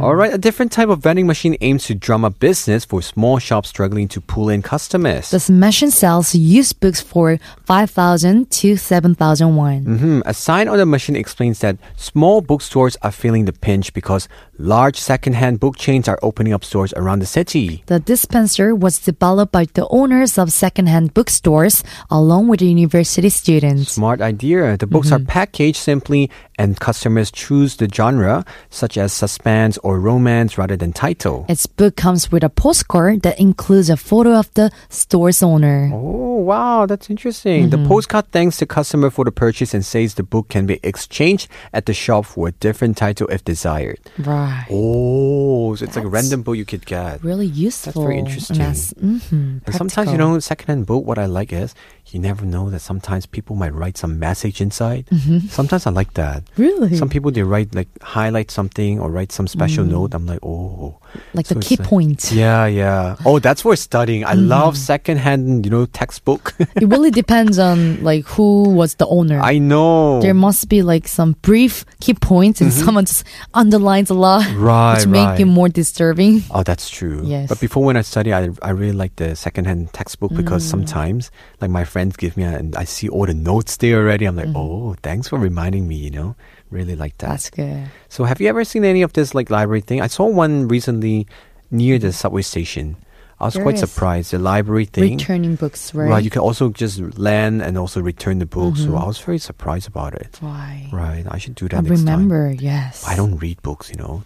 All 0.00 0.14
right, 0.14 0.32
a 0.32 0.38
different 0.38 0.70
type 0.72 0.88
of 0.88 1.00
vending 1.00 1.26
machine 1.26 1.56
aims 1.60 1.84
to 1.86 1.94
drum 1.94 2.24
up 2.24 2.38
business 2.38 2.84
for 2.84 3.02
small 3.02 3.38
shops 3.38 3.68
struggling 3.68 4.08
to 4.08 4.20
pull 4.20 4.48
in 4.48 4.62
customers. 4.62 5.30
this 5.30 5.50
machine 5.50 5.90
sells 5.90 6.34
used 6.34 6.80
books 6.84 7.00
for 7.00 7.38
five 7.64 7.88
thousand 7.88 8.50
to 8.60 8.76
seven 8.76 9.14
thousand 9.16 9.56
won. 9.56 9.80
Mhm. 9.88 10.20
A 10.26 10.34
sign 10.36 10.68
on 10.68 10.76
the 10.76 10.84
machine 10.84 11.16
explains 11.16 11.64
that 11.64 11.80
small 11.96 12.42
bookstores 12.44 12.94
are 13.00 13.14
feeling 13.22 13.46
the 13.48 13.56
pinch 13.56 13.94
because 13.96 14.28
large 14.58 15.00
secondhand 15.00 15.60
book 15.64 15.76
chains 15.80 16.04
are 16.12 16.18
opening 16.20 16.52
up 16.52 16.62
stores 16.62 16.92
around 17.00 17.20
the 17.24 17.30
city. 17.38 17.82
The 17.86 18.00
dispenser 18.12 18.74
was 18.76 18.98
developed 19.00 19.52
by 19.52 19.64
the 19.72 19.88
owners 19.88 20.36
of 20.36 20.52
secondhand 20.52 21.14
bookstores 21.16 21.80
along 22.10 22.48
with 22.48 22.60
the 22.60 22.68
university 22.68 23.30
students. 23.30 23.92
Smart 23.96 24.20
idea. 24.20 24.76
The 24.76 24.86
books 24.86 25.10
are 25.10 25.24
packaged 25.24 25.80
simply, 25.80 26.28
and 26.60 26.78
customers 26.78 27.30
choose 27.32 27.76
the 27.80 27.88
genre, 27.88 28.44
such 28.68 28.98
as 28.98 29.12
suspense 29.12 29.78
or 29.86 29.98
romance, 29.98 30.58
rather 30.60 30.76
than 30.76 30.92
title. 30.92 31.46
Its 31.48 31.64
book 31.66 31.96
comes 31.96 32.30
with 32.30 32.44
a 32.44 32.52
postcard 32.52 33.22
that 33.22 33.40
includes 33.40 33.88
a 33.88 33.96
photo 33.96 34.36
of 34.36 34.52
the 34.54 34.70
store's 34.90 35.42
owner. 35.42 35.90
Oh, 35.92 36.42
wow, 36.50 36.73
that's 36.86 37.08
interesting. 37.10 37.70
The 37.70 37.78
postcard 37.88 38.26
thanks 38.32 38.58
the 38.58 38.66
customer 38.66 39.08
for 39.10 39.24
the 39.24 39.32
purchase 39.32 39.72
and 39.74 39.84
says 39.84 40.14
the 40.14 40.22
book 40.22 40.48
can 40.48 40.66
be 40.66 40.78
exchanged 40.82 41.46
at 41.72 41.86
the 41.86 41.94
shop 41.94 42.26
for 42.26 42.48
a 42.48 42.52
different 42.52 42.96
title 42.96 43.26
if 43.28 43.44
desired. 43.44 43.98
Right. 44.18 44.66
Oh, 44.70 45.74
so 45.76 45.84
it's 45.84 45.96
like 45.96 46.04
a 46.04 46.08
random 46.08 46.42
book 46.42 46.56
you 46.56 46.64
could 46.64 46.84
get. 46.86 47.22
Really 47.24 47.46
useful. 47.46 47.92
That's 47.92 48.04
very 48.04 48.18
interesting. 48.18 48.58
that's- 48.58 48.92
mhm, 48.94 49.60
And 49.66 49.74
sometimes, 49.74 50.10
you 50.12 50.18
know, 50.18 50.38
secondhand 50.40 50.86
book, 50.86 51.04
what 51.06 51.18
I 51.18 51.26
like 51.26 51.52
is 51.52 51.74
you 52.10 52.20
never 52.20 52.44
know 52.46 52.70
that 52.70 52.80
sometimes 52.80 53.26
people 53.26 53.56
might 53.56 53.72
write 53.74 53.96
some 53.96 54.18
message 54.18 54.60
inside. 54.60 55.06
Sometimes 55.48 55.86
I 55.86 55.90
like 55.90 56.14
that. 56.14 56.44
Really? 56.56 56.96
Some 56.96 57.08
people, 57.08 57.30
they 57.32 57.42
write, 57.42 57.74
like, 57.74 57.88
highlight 58.02 58.50
something 58.50 59.00
or 59.00 59.10
write 59.10 59.32
some 59.32 59.48
special 59.48 59.84
note. 59.84 60.14
I'm 60.14 60.26
like, 60.26 60.38
oh. 60.44 60.98
like 61.32 61.46
So 61.46 61.54
the 61.54 61.60
key 61.60 61.76
like- 61.76 61.88
points. 61.88 62.30
Yeah, 62.30 62.66
yeah. 62.66 63.16
Oh, 63.24 63.38
that's 63.40 63.62
for 63.62 63.74
studying. 63.74 64.24
I 64.24 64.34
love 64.34 64.76
secondhand, 64.76 65.64
you 65.66 65.70
know, 65.70 65.86
textbook. 65.86 66.54
It 66.76 66.88
really 66.88 67.10
depends 67.10 67.58
on 67.58 68.02
like 68.04 68.26
who 68.26 68.68
was 68.68 68.96
the 68.96 69.06
owner. 69.06 69.40
I 69.40 69.58
know. 69.58 70.20
there 70.20 70.34
must 70.34 70.68
be 70.68 70.82
like 70.82 71.08
some 71.08 71.32
brief 71.42 71.84
key 72.00 72.14
points 72.14 72.60
and 72.60 72.72
someone 72.72 73.06
just 73.06 73.24
underlines 73.54 74.10
a 74.10 74.14
lot, 74.14 74.42
Mm-hmm. 74.44 74.62
Right, 74.62 74.96
which 74.98 75.06
make 75.06 75.40
it 75.40 75.46
more 75.46 75.68
disturbing. 75.68 76.42
Oh, 76.50 76.62
that's 76.62 76.90
true. 76.90 77.22
Yes. 77.24 77.48
But 77.48 77.60
before 77.60 77.82
when 77.84 77.96
I 77.96 78.02
study, 78.02 78.32
I, 78.32 78.50
I 78.62 78.70
really 78.70 78.92
like 78.96 79.16
the 79.16 79.34
secondhand 79.36 79.92
textbook 79.92 80.32
because 80.34 80.64
Mm. 80.64 80.70
sometimes, 80.70 81.30
like 81.60 81.70
my 81.70 81.84
friends 82.04 82.16
give 82.16 82.36
me, 82.36 82.44
and 82.44 82.76
I 82.76 82.84
see 82.84 83.08
all 83.08 83.26
the 83.26 83.34
notes 83.34 83.76
there 83.78 83.98
already. 83.98 84.26
I'm 84.26 84.36
like, 84.36 84.44
Mm-hmm. 84.46 84.56
oh, 84.56 84.94
thanks 85.02 85.28
for 85.28 85.38
reminding 85.38 85.88
me. 85.88 85.96
You 85.96 86.10
know, 86.10 86.36
really 86.70 86.96
like 86.96 87.16
that. 87.18 87.28
That's 87.30 87.50
good. 87.50 87.88
So, 88.08 88.24
have 88.24 88.40
you 88.40 88.48
ever 88.48 88.64
seen 88.64 88.84
any 88.84 89.02
of 89.02 89.12
this 89.14 89.34
like 89.34 89.48
library 89.50 89.80
thing? 89.80 90.00
I 90.02 90.08
saw 90.08 90.26
one 90.26 90.68
recently 90.68 91.26
near 91.70 91.98
the 91.98 92.12
subway 92.12 92.42
station. 92.42 92.96
I 93.40 93.46
was 93.46 93.54
There 93.54 93.64
quite 93.64 93.78
surprised. 93.78 94.30
The 94.30 94.38
library 94.38 94.84
thing. 94.84 95.16
Returning 95.16 95.56
books, 95.56 95.92
right? 95.94 96.08
Right, 96.08 96.24
you 96.24 96.30
can 96.30 96.40
also 96.42 96.70
just 96.70 97.00
land 97.18 97.62
and 97.62 97.76
also 97.76 98.00
return 98.00 98.38
the 98.38 98.46
book. 98.46 98.74
Mm-hmm. 98.74 98.92
So 98.92 98.96
I 98.96 99.06
was 99.06 99.18
very 99.18 99.38
surprised 99.38 99.88
about 99.88 100.14
it. 100.14 100.38
Right. 100.40 100.88
Right, 100.92 101.24
I 101.28 101.38
should 101.38 101.56
do 101.56 101.68
that 101.68 101.84
I 101.84 101.88
remember, 101.88 102.54
yes. 102.56 103.04
I 103.06 103.16
don't 103.16 103.36
read 103.38 103.60
books, 103.62 103.90
you 103.90 103.96
know. 103.96 104.22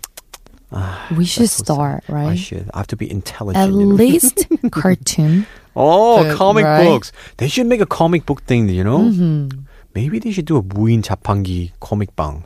We 1.16 1.24
should 1.24 1.48
start, 1.48 2.04
so 2.04 2.12
sad. 2.12 2.26
I 2.28 2.36
should. 2.36 2.70
I 2.74 2.78
have 2.84 2.86
to 2.88 2.96
be 2.96 3.10
intelligent. 3.10 3.64
At 3.64 3.70
you 3.72 3.86
know? 3.86 3.94
least 3.96 4.44
cartoon. 4.70 5.46
Oh, 5.77 6.23
But- 6.23 6.37
comic 6.37 6.65
right? 6.65 6.83
books. 6.85 7.11
They 7.37 7.47
should 7.47 7.67
make 7.67 7.81
a 7.81 7.85
comic 7.89 8.25
book 8.25 8.43
thing, 8.45 8.69
you 8.69 8.83
know? 8.83 8.99
Mm-hmm. 9.09 9.65
Maybe 9.95 10.19
they 10.19 10.31
should 10.31 10.45
do 10.45 10.57
a 10.57 10.61
무인 10.61 11.01
자판기 11.01 11.71
comic 11.79 12.15
bang. 12.15 12.43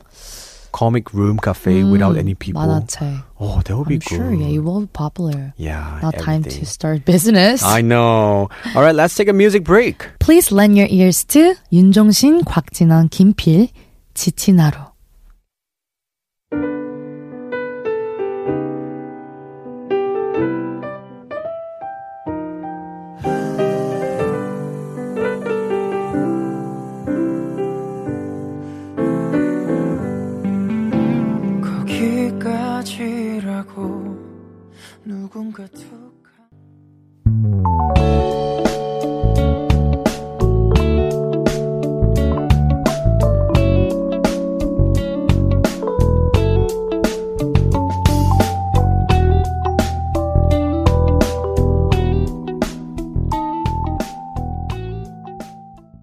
Comic 0.70 1.14
room 1.14 1.38
cafe 1.38 1.82
without 1.82 2.16
any 2.18 2.34
people. 2.34 2.60
만화책. 2.60 3.24
Oh, 3.40 3.60
that 3.64 3.74
would 3.76 3.88
be 3.88 3.94
I'm 3.94 4.00
good. 4.00 4.16
sure, 4.20 4.32
yeah, 4.34 4.48
it 4.48 4.58
will 4.62 4.80
be 4.82 4.86
popular. 4.92 5.54
Yeah, 5.56 5.98
Now 6.02 6.10
time 6.12 6.40
everything. 6.44 6.60
to 6.60 6.66
start 6.66 7.04
business. 7.06 7.62
I 7.64 7.80
know. 7.80 8.48
All 8.76 8.82
right, 8.82 8.94
let's 8.94 9.14
take 9.16 9.28
a 9.28 9.32
music 9.32 9.64
break. 9.64 10.06
Please 10.20 10.52
lend 10.52 10.76
your 10.76 10.86
ears 10.90 11.24
to 11.32 11.54
윤종신, 11.72 12.44
곽진원, 12.44 13.08
김필, 13.08 13.70
지친 14.14 14.60
하루. 14.60 14.76
누군가 35.33 35.65
툭 35.65 36.13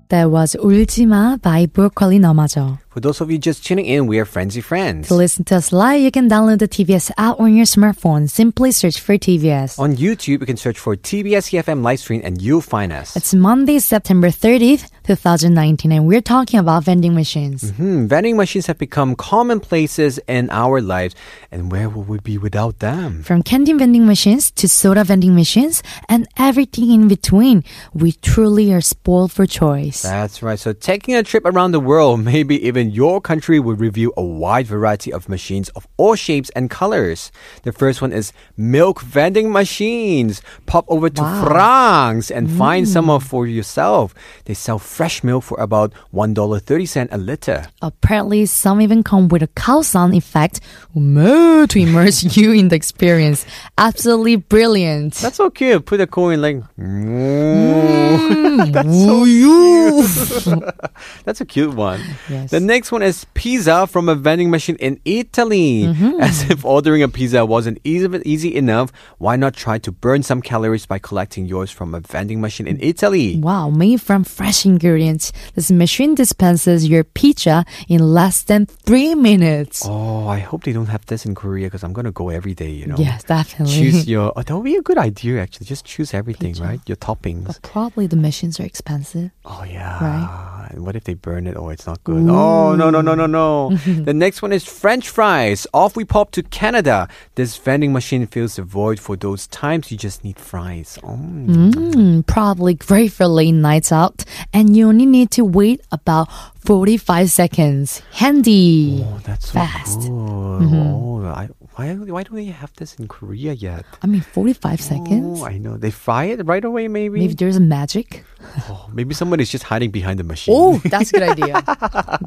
That 0.08 0.28
was 0.28 0.56
울지마 0.60 1.36
by 1.40 1.68
브로콜리 1.68 2.18
너마저 2.18 2.78
For 2.90 2.98
those 2.98 3.20
of 3.20 3.30
you 3.30 3.38
just 3.38 3.64
tuning 3.64 3.86
in, 3.86 4.08
we 4.08 4.18
are 4.18 4.24
Frenzy 4.24 4.60
Friends. 4.60 5.06
To 5.06 5.14
listen 5.14 5.44
to 5.44 5.54
us 5.54 5.70
live, 5.70 6.00
you 6.02 6.10
can 6.10 6.28
download 6.28 6.58
the 6.58 6.66
TBS 6.66 7.12
app 7.16 7.38
on 7.38 7.54
your 7.54 7.64
smartphone. 7.64 8.28
Simply 8.28 8.72
search 8.72 8.98
for 8.98 9.16
TBS. 9.16 9.78
On 9.78 9.94
YouTube, 9.94 10.26
you 10.26 10.38
can 10.40 10.56
search 10.56 10.76
for 10.76 10.96
TBS 10.96 11.54
EFM 11.54 11.84
live 11.84 12.00
stream 12.00 12.20
and 12.24 12.42
you'll 12.42 12.60
find 12.60 12.92
us. 12.92 13.14
It's 13.14 13.32
Monday, 13.32 13.78
September 13.78 14.26
30th, 14.30 14.90
2019, 15.04 15.92
and 15.92 16.04
we're 16.04 16.20
talking 16.20 16.58
about 16.58 16.82
vending 16.82 17.14
machines. 17.14 17.70
Hmm, 17.70 18.06
vending 18.06 18.36
machines 18.36 18.66
have 18.66 18.78
become 18.78 19.14
commonplaces 19.14 20.18
in 20.26 20.50
our 20.50 20.80
lives, 20.80 21.14
and 21.52 21.70
where 21.70 21.88
would 21.88 22.08
we 22.08 22.18
be 22.18 22.38
without 22.38 22.80
them? 22.80 23.22
From 23.22 23.44
candy 23.44 23.72
vending 23.72 24.04
machines 24.04 24.50
to 24.52 24.68
soda 24.68 25.04
vending 25.04 25.36
machines 25.36 25.82
and 26.08 26.26
everything 26.36 26.90
in 26.90 27.06
between, 27.06 27.62
we 27.94 28.12
truly 28.12 28.72
are 28.72 28.80
spoiled 28.80 29.30
for 29.30 29.46
choice. 29.46 30.02
That's 30.02 30.42
right. 30.42 30.58
So, 30.58 30.72
taking 30.72 31.14
a 31.14 31.22
trip 31.22 31.44
around 31.44 31.70
the 31.70 31.80
world, 31.80 32.24
maybe 32.24 32.66
even 32.66 32.79
your 32.88 33.20
country 33.20 33.60
will 33.60 33.74
review 33.76 34.14
a 34.16 34.22
wide 34.24 34.66
variety 34.66 35.12
of 35.12 35.28
machines 35.28 35.68
of 35.76 35.86
all 35.98 36.14
shapes 36.14 36.48
and 36.56 36.70
colors. 36.70 37.30
The 37.64 37.72
first 37.72 38.00
one 38.00 38.12
is 38.14 38.32
milk 38.56 39.02
vending 39.02 39.52
machines. 39.52 40.40
Pop 40.64 40.86
over 40.88 41.10
to 41.10 41.20
Wow. 41.20 41.44
France 41.44 42.30
and 42.30 42.48
find 42.50 42.88
some 42.88 43.10
for 43.20 43.46
yourself. 43.46 44.14
They 44.46 44.54
sell 44.54 44.78
fresh 44.78 45.22
milk 45.22 45.44
for 45.44 45.60
about 45.60 45.92
$1.30 46.14 47.08
a 47.10 47.18
liter. 47.18 47.66
Apparently, 47.82 48.46
some 48.46 48.80
even 48.80 49.02
come 49.02 49.28
with 49.28 49.42
a 49.42 49.48
cow 49.48 49.82
sound 49.82 50.14
effect 50.14 50.60
moo, 50.94 51.66
to 51.66 51.78
immerse 51.78 52.22
you 52.36 52.52
in 52.52 52.68
the 52.68 52.76
experience. 52.76 53.44
Absolutely 53.76 54.36
brilliant. 54.36 55.14
That's 55.14 55.36
so 55.36 55.50
cute. 55.50 55.84
Put 55.84 56.00
a 56.00 56.06
coin 56.06 56.40
like, 56.40 56.56
mm. 56.78 58.72
that's 58.72 59.04
so 59.04 59.24
cute. 59.24 60.70
That's 61.24 61.40
a 61.40 61.44
cute 61.44 61.74
one. 61.74 62.00
Yes. 62.28 62.50
The 62.50 62.60
next 62.70 62.90
one 62.92 63.02
is 63.02 63.26
pizza 63.34 63.86
from 63.86 64.08
a 64.08 64.14
vending 64.14 64.50
machine 64.50 64.76
in 64.76 64.98
Italy. 65.04 65.84
Mm-hmm. 65.84 66.20
As 66.20 66.48
if 66.50 66.64
ordering 66.64 67.02
a 67.02 67.08
pizza 67.08 67.44
wasn't 67.44 67.78
easy, 67.84 68.08
easy 68.24 68.54
enough, 68.54 68.92
why 69.18 69.36
not 69.36 69.52
try 69.54 69.78
to 69.78 69.90
burn 69.92 70.22
some 70.22 70.40
calories 70.40 70.86
by 70.86 70.98
collecting 70.98 71.44
yours 71.46 71.70
from 71.70 71.94
a 71.94 72.00
vending 72.00 72.40
machine 72.40 72.66
in 72.66 72.78
Italy? 72.80 73.36
Wow, 73.38 73.70
made 73.70 74.00
from 74.00 74.24
fresh 74.24 74.64
ingredients. 74.64 75.32
This 75.54 75.70
machine 75.70 76.14
dispenses 76.14 76.88
your 76.88 77.04
pizza 77.04 77.64
in 77.88 78.00
less 78.14 78.42
than 78.42 78.66
three 78.66 79.14
minutes. 79.14 79.82
Oh, 79.84 80.28
I 80.28 80.38
hope 80.38 80.64
they 80.64 80.72
don't 80.72 80.86
have 80.96 81.04
this 81.06 81.26
in 81.26 81.34
Korea 81.34 81.66
because 81.66 81.82
I'm 81.84 81.92
gonna 81.92 82.12
go 82.12 82.28
every 82.30 82.54
day. 82.54 82.70
You 82.70 82.86
know. 82.86 82.96
Yes, 82.98 83.24
definitely. 83.24 83.74
Choose 83.74 84.08
your. 84.12 84.32
Oh, 84.36 84.42
that 84.42 84.54
would 84.54 84.64
be 84.64 84.76
a 84.76 84.82
good 84.82 84.98
idea. 84.98 85.42
Actually, 85.42 85.66
just 85.66 85.84
choose 85.84 86.14
everything, 86.14 86.52
Pizza. 86.54 86.64
right? 86.64 86.80
Your 86.86 86.96
toppings. 86.96 87.46
but 87.46 87.58
probably 87.62 88.06
the 88.06 88.16
machines 88.28 88.60
are 88.60 88.64
expensive. 88.72 89.30
Oh 89.44 89.64
yeah. 89.64 89.98
Right. 89.98 90.68
and 90.70 90.84
what 90.86 90.94
if 90.96 91.04
they 91.04 91.14
burn 91.14 91.46
it? 91.50 91.56
Oh, 91.56 91.68
it's 91.74 91.86
not 91.90 91.98
good. 92.04 92.22
Oh, 92.28 92.59
no, 92.76 92.90
no, 92.90 93.00
no, 93.00 93.14
no, 93.14 93.26
no. 93.26 93.76
the 94.08 94.14
next 94.14 94.42
one 94.42 94.52
is 94.52 94.64
French 94.64 95.08
fries. 95.08 95.66
Off 95.72 95.96
we 95.96 96.04
pop 96.04 96.30
to 96.32 96.42
Canada. 96.42 97.08
This 97.34 97.56
vending 97.56 97.92
machine 97.92 98.26
fills 98.26 98.56
the 98.56 98.62
void 98.62 98.98
for 99.00 99.16
those 99.16 99.46
times 99.48 99.90
you 99.90 99.96
just 99.96 100.24
need 100.24 100.38
fries. 100.38 100.98
Oh. 101.02 101.16
Mm, 101.16 102.26
probably 102.26 102.74
great 102.74 103.12
for 103.12 103.26
late 103.26 103.52
nights 103.52 103.92
out, 103.92 104.24
and 104.52 104.76
you 104.76 104.88
only 104.88 105.06
need 105.06 105.30
to 105.32 105.44
wait 105.44 105.80
about 105.90 106.28
45 106.64 107.30
seconds. 107.30 108.02
Handy. 108.12 109.04
Oh, 109.06 109.20
that's 109.24 109.46
so 109.48 109.52
Fast. 109.54 110.00
good. 110.00 110.10
Oh, 110.12 111.24
I, 111.26 111.48
why, 111.80 111.94
why 111.94 112.22
don't 112.22 112.36
they 112.36 112.44
have 112.44 112.72
this 112.74 112.94
in 112.96 113.08
Korea 113.08 113.52
yet? 113.52 113.86
I 114.02 114.06
mean, 114.06 114.20
45 114.20 114.80
seconds? 114.80 115.40
Oh, 115.40 115.44
I 115.46 115.56
know. 115.56 115.76
They 115.78 115.90
fry 115.90 116.24
it 116.24 116.44
right 116.44 116.64
away, 116.64 116.88
maybe? 116.88 117.20
Maybe 117.20 117.32
there's 117.34 117.56
a 117.56 117.60
magic. 117.60 118.24
Oh, 118.68 118.88
maybe 118.92 119.14
someone 119.14 119.40
is 119.40 119.50
just 119.50 119.64
hiding 119.64 119.90
behind 119.90 120.18
the 120.18 120.24
machine. 120.24 120.54
Oh, 120.56 120.78
that's 120.84 121.10
a 121.10 121.12
good 121.12 121.28
idea. 121.28 121.62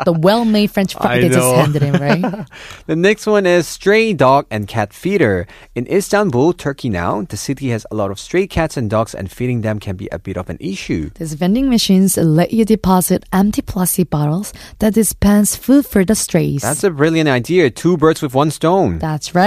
the 0.06 0.14
well-made 0.20 0.72
French 0.72 0.94
fry 0.96 1.22
they 1.22 1.30
just 1.30 1.54
handed 1.56 1.84
in, 1.84 1.94
right? 1.94 2.48
The 2.86 2.96
next 2.96 3.26
one 3.28 3.46
is 3.46 3.68
stray 3.68 4.14
dog 4.14 4.46
and 4.50 4.68
cat 4.68 4.94
feeder. 4.94 5.48
In 5.76 5.88
Istanbul, 5.88 6.54
Turkey 6.54 6.90
now, 6.90 7.22
the 7.22 7.38
city 7.38 7.70
has 7.70 7.86
a 7.92 7.96
lot 7.96 8.12
of 8.12 8.20
stray 8.20 8.48
cats 8.48 8.78
and 8.78 8.90
dogs 8.90 9.14
and 9.14 9.32
feeding 9.32 9.62
them 9.62 9.80
can 9.80 9.96
be 9.96 10.08
a 10.12 10.20
bit 10.20 10.38
of 10.38 10.50
an 10.50 10.58
issue. 10.60 11.12
These 11.16 11.34
vending 11.34 11.70
machines 11.70 12.18
let 12.18 12.54
you 12.54 12.66
deposit 12.66 13.26
empty 13.32 13.62
plastic 13.62 14.10
bottles 14.10 14.54
that 14.80 14.94
dispense 14.94 15.56
food 15.56 15.86
for 15.86 16.04
the 16.06 16.16
strays. 16.16 16.62
That's 16.62 16.84
a 16.84 16.92
brilliant 16.92 17.30
idea. 17.30 17.70
Two 17.70 17.98
birds 17.98 18.22
with 18.22 18.34
one 18.34 18.52
stone. 18.52 19.00
That's 19.00 19.34
right. 19.36 19.43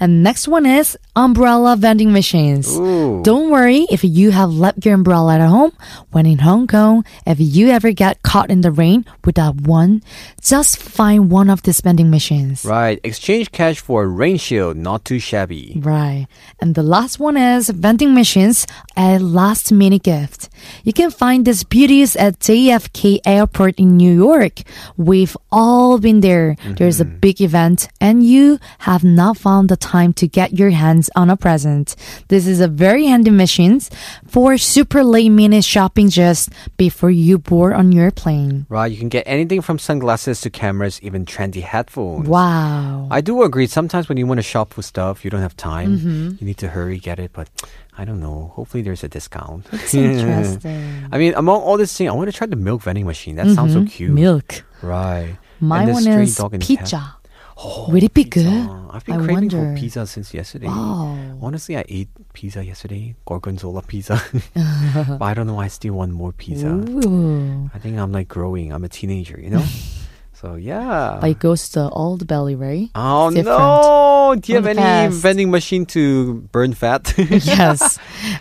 And 0.00 0.22
next 0.22 0.48
one 0.48 0.66
is 0.66 0.98
umbrella 1.16 1.76
vending 1.76 2.12
machines. 2.12 2.76
Ooh. 2.76 3.22
Don't 3.22 3.50
worry 3.50 3.86
if 3.90 4.02
you 4.02 4.30
have 4.30 4.50
left 4.52 4.84
your 4.84 4.94
umbrella 4.94 5.38
at 5.38 5.48
home. 5.48 5.72
When 6.10 6.26
in 6.26 6.38
Hong 6.38 6.66
Kong, 6.66 7.04
if 7.26 7.38
you 7.38 7.68
ever 7.68 7.92
get 7.92 8.22
caught 8.22 8.50
in 8.50 8.62
the 8.62 8.70
rain 8.70 9.04
without 9.24 9.60
one, 9.62 10.02
just 10.40 10.76
find 10.76 11.30
one 11.30 11.50
of 11.50 11.62
these 11.62 11.80
vending 11.80 12.10
machines. 12.10 12.64
Right. 12.64 13.00
Exchange 13.04 13.52
cash 13.52 13.80
for 13.80 14.04
a 14.04 14.08
rain 14.08 14.38
shield. 14.38 14.76
Not 14.76 15.04
too 15.04 15.18
shabby. 15.18 15.80
Right. 15.80 16.26
And 16.60 16.74
the 16.74 16.82
last 16.82 17.18
one 17.18 17.36
is 17.36 17.70
vending 17.70 18.14
machines 18.14 18.66
at 18.96 19.22
last 19.22 19.72
minute 19.72 20.02
gift. 20.02 20.48
You 20.82 20.92
can 20.92 21.10
find 21.10 21.44
these 21.44 21.64
beauties 21.64 22.16
at 22.16 22.38
JFK 22.40 23.20
Airport 23.24 23.78
in 23.78 23.96
New 23.96 24.14
York. 24.14 24.62
We've 24.96 25.36
all 25.50 25.98
been 25.98 26.20
there. 26.20 26.56
There's 26.64 27.00
a 27.00 27.04
mm-hmm. 27.04 27.18
big 27.18 27.40
event 27.40 27.88
and 28.00 28.22
you 28.22 28.58
have 28.80 29.04
not 29.04 29.36
found 29.36 29.68
the 29.68 29.76
time 29.76 30.12
to 30.14 30.26
get 30.26 30.58
your 30.58 30.70
hands 30.70 31.03
on 31.16 31.30
a 31.30 31.36
present. 31.36 31.96
This 32.28 32.46
is 32.46 32.60
a 32.60 32.68
very 32.68 33.06
handy 33.06 33.30
machine 33.30 33.80
for 34.26 34.56
super 34.58 35.02
late 35.04 35.30
minute 35.30 35.64
shopping 35.64 36.08
just 36.10 36.50
before 36.76 37.10
you 37.10 37.38
board 37.38 37.72
on 37.74 37.92
your 37.92 38.10
plane. 38.10 38.66
Right. 38.68 38.90
You 38.90 38.98
can 38.98 39.08
get 39.08 39.24
anything 39.26 39.60
from 39.62 39.78
sunglasses 39.78 40.40
to 40.42 40.50
cameras, 40.50 41.00
even 41.02 41.24
trendy 41.24 41.62
headphones. 41.62 42.28
Wow. 42.28 43.08
I 43.10 43.20
do 43.20 43.42
agree. 43.42 43.66
Sometimes 43.66 44.08
when 44.08 44.18
you 44.18 44.26
want 44.26 44.38
to 44.38 44.42
shop 44.42 44.74
for 44.74 44.82
stuff, 44.82 45.24
you 45.24 45.30
don't 45.30 45.40
have 45.42 45.56
time. 45.56 45.98
Mm-hmm. 45.98 46.28
You 46.40 46.46
need 46.46 46.58
to 46.58 46.68
hurry 46.68 46.98
get 46.98 47.18
it, 47.18 47.32
but 47.32 47.48
I 47.96 48.04
don't 48.04 48.20
know. 48.20 48.52
Hopefully, 48.54 48.82
there's 48.82 49.04
a 49.04 49.08
discount. 49.08 49.66
It's 49.72 49.94
interesting. 49.94 51.08
I 51.12 51.18
mean, 51.18 51.34
among 51.34 51.62
all 51.62 51.76
this 51.76 51.96
thing, 51.96 52.08
I 52.08 52.12
want 52.12 52.30
to 52.30 52.36
try 52.36 52.46
the 52.46 52.56
milk 52.56 52.82
vending 52.82 53.06
machine. 53.06 53.36
That 53.36 53.46
sounds 53.54 53.72
so 53.72 53.80
Mhm. 53.82 53.90
cute. 53.90 54.12
Milk. 54.12 54.64
Right. 54.82 55.36
My 55.60 55.86
one 55.90 56.06
is 56.06 56.36
dog 56.36 56.54
and 56.54 56.62
cat. 56.62 56.66
pizza. 56.78 57.16
Oh, 57.56 57.88
Would 57.90 58.02
it 58.02 58.12
be 58.14 58.24
pizza. 58.24 58.42
good? 58.42 58.70
I've 58.90 59.04
been 59.04 59.20
I 59.20 59.24
craving 59.24 59.50
for 59.50 59.74
pizza 59.76 60.06
since 60.06 60.34
yesterday. 60.34 60.66
Wow. 60.66 61.38
Honestly, 61.40 61.76
I 61.76 61.84
ate 61.88 62.08
pizza 62.32 62.64
yesterday, 62.64 63.14
gorgonzola 63.26 63.82
pizza. 63.82 64.20
but 64.54 65.22
I 65.22 65.34
don't 65.34 65.46
know 65.46 65.54
why 65.54 65.66
I 65.66 65.68
still 65.68 65.94
want 65.94 66.12
more 66.12 66.32
pizza. 66.32 66.66
Ooh. 66.68 67.70
I 67.72 67.78
think 67.78 67.98
I'm 67.98 68.10
like 68.12 68.26
growing. 68.28 68.72
I'm 68.72 68.82
a 68.84 68.88
teenager, 68.88 69.38
you 69.40 69.50
know? 69.50 69.64
so, 70.32 70.56
yeah. 70.56 71.18
But 71.20 71.30
it 71.30 71.38
goes 71.38 71.68
to 71.70 71.88
all 71.88 72.16
the 72.16 72.24
belly, 72.24 72.56
right? 72.56 72.90
Oh 72.96 73.30
different. 73.30 73.46
no! 73.58 74.34
Do 74.40 74.50
you 74.52 74.56
have 74.56 74.66
any 74.66 74.78
past. 74.80 75.16
vending 75.22 75.50
machine 75.52 75.86
to 75.86 76.40
burn 76.50 76.72
fat? 76.74 77.14
yes. 77.18 77.98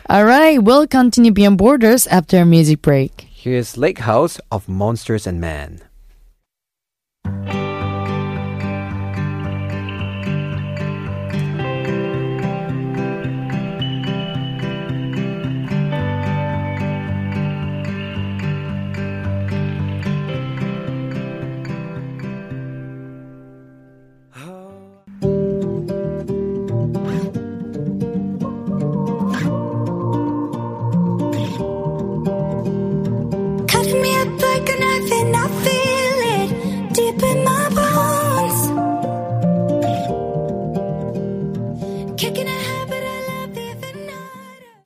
All 0.10 0.25
right. 0.25 0.58
We'll 0.62 0.88
continue 0.88 1.32
Beyond 1.32 1.58
Borders 1.60 2.08
after 2.08 2.38
a 2.39 2.46
music 2.46 2.82
break. 2.82 3.27
Here's 3.32 3.77
Lake 3.77 4.00
House 4.00 4.39
of 4.51 4.67
Monsters 4.67 5.27
and 5.27 5.39
Men. 5.39 5.82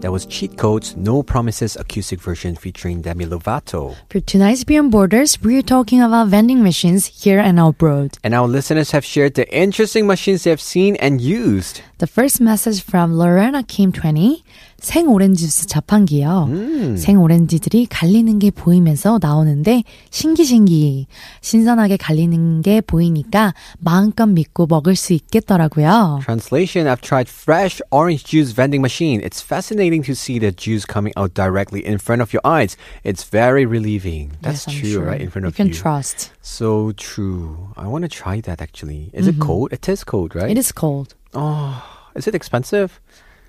That 0.08 0.14
was 0.14 0.26
Cheat 0.26 0.58
Codes 0.58 0.96
No 0.96 1.22
Promises 1.22 1.76
acoustic 1.76 2.22
version 2.22 2.56
featuring 2.56 3.02
Demi 3.02 3.26
Lovato. 3.26 3.94
For 4.10 4.22
tonight's 4.22 4.64
Beyond 4.64 4.90
Borders, 4.90 5.38
we're 5.42 5.62
talking 5.62 6.02
about 6.02 6.30
vending 6.30 6.64
machines 6.64 7.08
here 7.08 7.40
and 7.40 7.60
abroad. 7.60 8.18
And 8.24 8.34
our 8.34 8.48
listeners 8.48 8.92
have 8.92 9.04
shared 9.04 9.34
the 9.34 9.54
interesting 9.54 10.08
machines 10.08 10.46
they've 10.46 10.62
seen 10.62 10.96
and 10.96 11.20
used. 11.20 11.82
The 11.98 12.08
first 12.08 12.40
message 12.40 12.82
from 12.82 13.18
Lorena 13.18 13.64
Kim 13.64 13.92
20. 13.92 14.46
생 14.79 15.09
오렌지 15.09 15.45
주스 15.45 15.67
자판기요. 15.67 16.49
생 16.97 17.21
오렌지들이 17.21 17.87
갈리는 17.87 18.39
게 18.39 18.51
보이면서 18.51 19.19
나오는데 19.21 19.85
신기신기. 20.11 21.07
신선하게 21.41 21.97
갈리는 21.97 22.63
게 22.63 22.81
보이니까 22.81 23.55
마음껏 23.79 24.27
믿고 24.27 24.67
먹을 24.67 24.97
수 24.97 25.13
있겠더라고요. 25.13 26.21
Translation 26.23 26.87
I've 26.93 27.01
tried 27.03 27.29
fresh 27.31 27.81
orange 27.91 28.25
juice 28.25 28.53
vending 28.55 28.81
machine. 28.83 29.21
It's 29.21 29.41
fascinating 29.43 30.03
to 30.07 30.15
see 30.15 30.39
the 30.39 30.53
juice 30.53 30.85
coming 30.87 31.13
out 31.17 31.35
directly 31.35 31.85
in 31.87 31.99
front 31.99 32.23
of 32.23 32.33
your 32.33 32.43
eyes. 32.45 32.77
It's 33.05 33.23
very 33.29 33.65
relieving. 33.67 34.33
That's 34.43 34.67
Yes, 34.67 34.69
I'm 34.69 34.81
true, 34.81 34.91
sure. 34.93 35.05
right? 35.05 35.21
In 35.21 35.31
front 35.31 35.45
you 35.45 35.49
of 35.49 35.57
can 35.57 35.69
you. 35.69 35.75
trust. 35.75 36.31
So 36.43 36.93
true. 36.97 37.73
I 37.77 37.87
want 37.87 38.03
to 38.03 38.09
try 38.09 38.41
that 38.43 38.61
actually. 38.61 39.11
Is 39.13 39.27
it 39.27 39.39
cold? 39.41 39.73
It 39.73 39.89
is 39.89 40.05
cold, 40.05 40.35
right? 40.35 40.51
It 40.51 40.59
is 40.59 40.73
cold. 40.73 41.15
Oh, 41.35 41.83
is 42.15 42.27
it 42.27 42.35
expensive? 42.35 43.01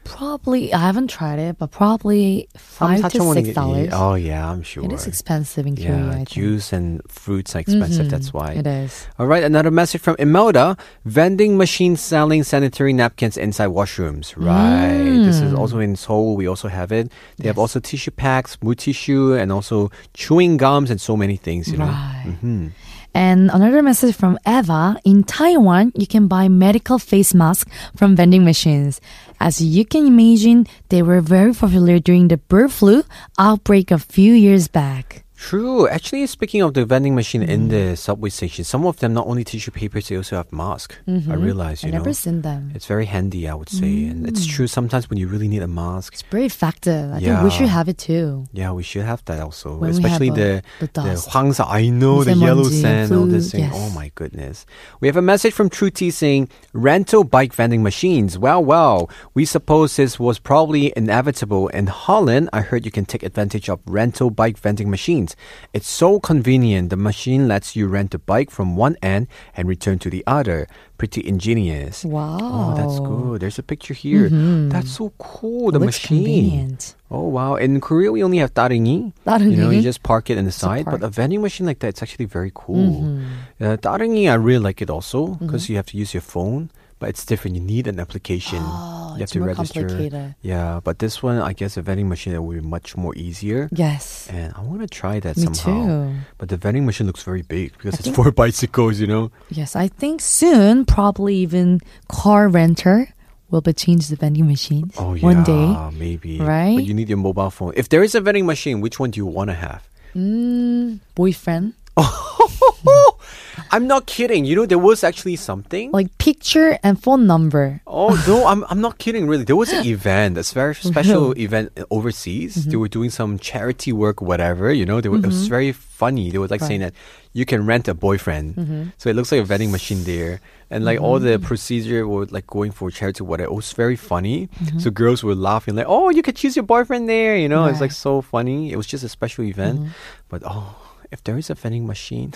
Probably, 0.08 0.72
I 0.72 0.78
haven't 0.78 1.08
tried 1.08 1.38
it, 1.38 1.58
but 1.58 1.70
probably 1.70 2.48
five 2.56 3.02
to 3.12 3.20
six 3.34 3.50
dollars. 3.54 3.90
Oh 3.92 4.14
yeah, 4.14 4.50
I'm 4.50 4.62
sure. 4.62 4.84
It 4.84 4.92
is 4.92 5.06
expensive 5.06 5.66
in 5.66 5.76
Korea. 5.76 5.88
I 5.94 5.98
Yeah, 5.98 6.14
think. 6.16 6.28
juice 6.28 6.72
and 6.72 7.00
fruits 7.08 7.54
are 7.54 7.60
expensive. 7.60 8.06
Mhm, 8.06 8.10
That's 8.10 8.32
why. 8.32 8.52
It 8.52 8.66
is. 8.66 9.06
All 9.18 9.26
right, 9.26 9.44
another 9.44 9.70
message 9.70 10.00
from 10.00 10.16
Imelda. 10.18 10.76
Vending 11.04 11.56
machines 11.56 12.00
selling 12.00 12.42
sanitary 12.42 12.92
napkins 12.92 13.36
inside 13.36 13.68
washrooms. 13.68 14.34
Right. 14.36 15.22
This 15.24 15.40
is 15.40 15.52
also 15.52 15.78
in 15.78 15.94
Seoul. 15.96 16.36
We 16.36 16.46
also 16.48 16.68
have 16.68 16.90
it. 16.90 17.12
They 17.36 17.48
have 17.48 17.58
also 17.58 17.78
tissue 17.80 18.10
packs, 18.10 18.56
mood 18.62 18.78
tissue, 18.78 19.34
and 19.34 19.52
also 19.52 19.90
chewing 20.14 20.56
gums 20.56 20.90
and 20.90 21.00
so 21.00 21.16
many 21.16 21.36
things, 21.36 21.68
you 21.70 21.76
know. 21.78 21.86
Right. 21.86 22.36
hmm 22.40 22.68
And 23.14 23.50
another 23.50 23.82
message 23.82 24.14
from 24.14 24.38
Eva. 24.46 24.98
In 25.04 25.24
Taiwan, 25.24 25.92
you 25.94 26.06
can 26.06 26.28
buy 26.28 26.48
medical 26.48 26.98
face 26.98 27.34
masks 27.34 27.70
from 27.96 28.16
vending 28.16 28.44
machines. 28.44 29.00
As 29.40 29.60
you 29.60 29.84
can 29.84 30.06
imagine, 30.06 30.66
they 30.88 31.02
were 31.02 31.20
very 31.20 31.52
popular 31.52 31.98
during 31.98 32.28
the 32.28 32.38
bird 32.38 32.72
flu 32.72 33.02
outbreak 33.38 33.90
a 33.90 33.98
few 33.98 34.32
years 34.34 34.68
back. 34.68 35.24
True. 35.38 35.86
Actually, 35.88 36.26
speaking 36.26 36.62
of 36.62 36.74
the 36.74 36.84
vending 36.84 37.14
machine 37.14 37.42
mm. 37.42 37.48
in 37.48 37.68
the 37.68 37.96
subway 37.96 38.28
station, 38.28 38.64
some 38.64 38.84
of 38.84 38.98
them 38.98 39.14
not 39.14 39.28
only 39.28 39.44
tissue 39.44 39.70
papers, 39.70 40.08
they 40.08 40.16
also 40.16 40.36
have 40.36 40.52
masks. 40.52 40.96
Mm-hmm. 41.06 41.30
I 41.30 41.34
realize, 41.36 41.82
you 41.82 41.88
I've 41.88 41.92
know. 41.92 41.98
never 42.00 42.12
seen 42.12 42.42
them. 42.42 42.72
It's 42.74 42.86
very 42.86 43.06
handy, 43.06 43.48
I 43.48 43.54
would 43.54 43.68
say. 43.68 43.86
Mm. 43.86 44.10
And 44.10 44.28
it's 44.28 44.46
mm. 44.46 44.50
true 44.50 44.66
sometimes 44.66 45.08
when 45.08 45.16
you 45.16 45.28
really 45.28 45.46
need 45.46 45.62
a 45.62 45.68
mask. 45.68 46.14
It's 46.14 46.22
very 46.22 46.44
effective. 46.44 47.12
I 47.12 47.18
yeah. 47.18 47.36
think 47.36 47.44
we 47.44 47.50
should 47.56 47.68
have 47.68 47.88
it 47.88 47.98
too. 47.98 48.46
Yeah, 48.52 48.72
we 48.72 48.82
should 48.82 49.04
have 49.04 49.24
that 49.26 49.40
also. 49.40 49.76
When 49.76 49.90
Especially 49.90 50.30
the, 50.30 50.62
a, 50.80 50.84
the, 50.84 50.90
the 50.92 51.66
I 51.66 51.88
know, 51.88 52.24
the 52.24 52.34
yellow 52.34 52.64
sand, 52.64 53.12
all 53.12 53.26
this 53.26 53.52
thing. 53.52 53.60
Yes. 53.60 53.72
Oh 53.74 53.90
my 53.90 54.10
goodness. 54.16 54.66
We 55.00 55.06
have 55.06 55.16
a 55.16 55.22
message 55.22 55.54
from 55.54 55.70
True 55.70 55.90
T 55.90 56.10
saying, 56.10 56.50
rental 56.72 57.22
bike 57.22 57.54
vending 57.54 57.84
machines. 57.84 58.36
Well, 58.36 58.62
well, 58.62 59.08
we 59.34 59.44
suppose 59.44 59.94
this 59.94 60.18
was 60.18 60.40
probably 60.40 60.92
inevitable. 60.96 61.68
In 61.68 61.86
Holland, 61.86 62.50
I 62.52 62.62
heard 62.62 62.84
you 62.84 62.90
can 62.90 63.06
take 63.06 63.22
advantage 63.22 63.70
of 63.70 63.78
rental 63.86 64.30
bike 64.30 64.58
vending 64.58 64.90
machines. 64.90 65.27
machines. 65.27 65.35
It's 65.73 65.89
so 65.89 66.19
convenient. 66.19 66.89
The 66.89 66.95
machine 66.95 67.47
lets 67.47 67.75
you 67.75 67.87
rent 67.87 68.13
a 68.15 68.19
bike 68.19 68.49
from 68.49 68.77
one 68.77 68.95
end 69.03 69.27
and 69.55 69.67
return 69.67 69.99
to 69.99 70.09
the 70.09 70.23
other. 70.25 70.65
Pretty 70.97 71.19
ingenious. 71.27 72.05
Wow. 72.05 72.37
Oh, 72.39 72.71
that's 72.79 72.99
good. 73.03 73.41
There's 73.41 73.59
a 73.59 73.63
picture 73.63 73.93
here. 73.93 74.29
That's 74.71 74.91
so 74.91 75.11
cool. 75.19 75.71
The 75.71 75.79
Mm-hmm. 75.79 75.83
Looks 75.91 75.99
machine. 75.99 76.23
convenient. 76.23 76.95
Oh 77.11 77.27
wow! 77.27 77.55
In 77.61 77.77
Korea, 77.81 78.09
we 78.11 78.23
only 78.23 78.39
have 78.39 78.53
따릉이. 78.55 79.11
따릉이. 79.27 79.51
You 79.51 79.57
know, 79.57 79.69
you 79.69 79.81
just 79.83 80.01
park 80.01 80.29
it 80.31 80.37
in 80.39 80.45
the 80.45 80.55
a 80.55 80.55
side. 80.55 80.85
But 80.85 81.03
park. 81.03 81.03
a 81.03 81.09
vending 81.09 81.41
machine 81.43 81.67
like 81.67 81.77
that, 81.83 81.89
it's 81.89 82.01
actually 82.01 82.25
very 82.25 82.51
cool. 82.55 83.03
Mm-hmm. 83.03 83.61
Uh, 83.61 83.75
따릉이, 83.77 84.29
I 84.31 84.35
really 84.39 84.63
like 84.63 84.81
it 84.81 84.89
also 84.89 85.35
because 85.43 85.67
you 85.69 85.75
have 85.75 85.85
to 85.91 85.97
use 85.97 86.13
your 86.15 86.23
phone. 86.25 86.71
But 86.98 87.10
it's 87.10 87.24
different. 87.24 87.56
You 87.56 87.62
need 87.62 87.86
an 87.86 88.00
application. 88.00 88.58
Oh, 88.60 89.12
you 89.14 89.20
have 89.20 89.22
it's 89.22 89.32
to 89.32 89.38
more 89.38 89.48
register. 89.48 89.86
complicated. 89.86 90.34
Yeah, 90.42 90.80
but 90.82 90.98
this 90.98 91.22
one, 91.22 91.38
I 91.38 91.52
guess, 91.52 91.76
a 91.76 91.82
vending 91.82 92.08
machine 92.08 92.32
that 92.32 92.42
will 92.42 92.54
be 92.54 92.60
much 92.60 92.96
more 92.96 93.14
easier. 93.16 93.68
Yes. 93.70 94.26
And 94.30 94.52
I 94.56 94.60
want 94.62 94.80
to 94.82 94.88
try 94.88 95.20
that 95.20 95.36
Me 95.36 95.44
somehow. 95.44 95.86
too. 96.10 96.14
But 96.38 96.48
the 96.48 96.56
vending 96.56 96.86
machine 96.86 97.06
looks 97.06 97.22
very 97.22 97.42
big 97.42 97.72
because 97.72 97.94
it's 97.94 98.04
think- 98.04 98.16
for 98.16 98.30
bicycles. 98.44 98.98
You 98.98 99.06
know. 99.06 99.30
Yes, 99.50 99.76
I 99.76 99.86
think 99.88 100.20
soon, 100.20 100.84
probably 100.84 101.36
even 101.36 101.80
car 102.08 102.48
renter 102.48 103.14
will 103.50 103.60
be 103.62 103.72
changed 103.72 104.10
the 104.10 104.16
vending 104.16 104.46
machines. 104.46 104.92
Oh 104.98 105.14
yeah, 105.14 105.22
One 105.22 105.42
day. 105.44 105.66
maybe. 105.96 106.38
Right? 106.40 106.76
But 106.76 106.84
you 106.84 106.94
need 106.94 107.08
your 107.08 107.16
mobile 107.18 107.50
phone. 107.50 107.72
If 107.76 107.88
there 107.88 108.02
is 108.02 108.14
a 108.14 108.20
vending 108.20 108.44
machine, 108.44 108.80
which 108.82 108.98
one 109.00 109.10
do 109.10 109.18
you 109.18 109.26
want 109.26 109.48
to 109.50 109.54
have? 109.54 109.88
Mm, 110.14 110.98
boyfriend. 111.14 111.74
I'm 113.70 113.86
not 113.86 114.06
kidding. 114.06 114.44
You 114.46 114.56
know, 114.56 114.66
there 114.66 114.78
was 114.78 115.04
actually 115.04 115.36
something. 115.36 115.90
Like 115.92 116.16
picture 116.18 116.78
and 116.82 117.00
phone 117.02 117.26
number. 117.26 117.80
Oh 117.86 118.14
no, 118.26 118.46
I'm 118.50 118.64
I'm 118.70 118.80
not 118.80 118.98
kidding. 118.98 119.26
Really, 119.26 119.44
there 119.44 119.56
was 119.56 119.72
an 119.72 119.84
event, 119.84 120.38
a 120.38 120.42
very 120.42 120.74
special 120.92 121.32
event 121.36 121.72
overseas. 121.90 122.56
Mm-hmm. 122.56 122.70
They 122.70 122.76
were 122.76 122.88
doing 122.88 123.10
some 123.10 123.38
charity 123.38 123.92
work, 123.92 124.22
whatever. 124.22 124.72
You 124.72 124.86
know, 124.86 125.00
they 125.00 125.08
were, 125.10 125.18
it 125.18 125.26
was 125.26 125.48
very 125.48 125.72
funny. 125.72 126.30
They 126.30 126.38
were 126.38 126.46
like 126.48 126.60
saying 126.62 126.80
that 126.80 126.94
you 127.34 127.44
can 127.44 127.66
rent 127.66 127.88
a 127.88 127.94
boyfriend, 127.94 128.56
Mm-hmm. 128.56 128.82
so 128.96 129.10
it 129.10 129.16
looks 129.16 129.30
like 129.32 129.42
a 129.42 129.44
vending 129.44 129.70
machine 129.70 130.04
there, 130.04 130.40
and 130.70 130.84
like 130.84 130.98
all 131.00 131.18
the 131.18 131.38
procedure 131.38 132.06
were 132.08 132.24
like 132.26 132.46
going 132.46 132.72
for 132.72 132.90
charity, 132.90 133.22
whatever. 133.22 133.50
It 133.52 133.54
was 133.54 133.72
very 133.74 133.96
funny. 133.96 134.48
Mm-hmm. 134.62 134.78
So 134.78 134.90
girls 134.90 135.22
were 135.22 135.34
laughing 135.34 135.74
like, 135.76 135.86
"Oh, 135.88 136.08
you 136.08 136.22
could 136.22 136.36
choose 136.36 136.56
your 136.56 136.64
boyfriend 136.64 137.06
there." 137.08 137.36
You 137.36 137.48
know, 137.50 137.66
it's 137.66 137.82
like 137.82 137.92
so 137.92 138.22
funny. 138.22 138.72
It 138.72 138.76
was 138.76 138.86
just 138.86 139.04
a 139.04 139.08
special 139.10 139.44
event, 139.44 139.80
Mm-hmm. 139.80 139.90
but 140.30 140.42
oh. 140.46 140.76
If 141.10 141.24
there 141.24 141.38
is 141.38 141.48
a 141.50 141.54
vending 141.54 141.86
machine, 141.86 142.34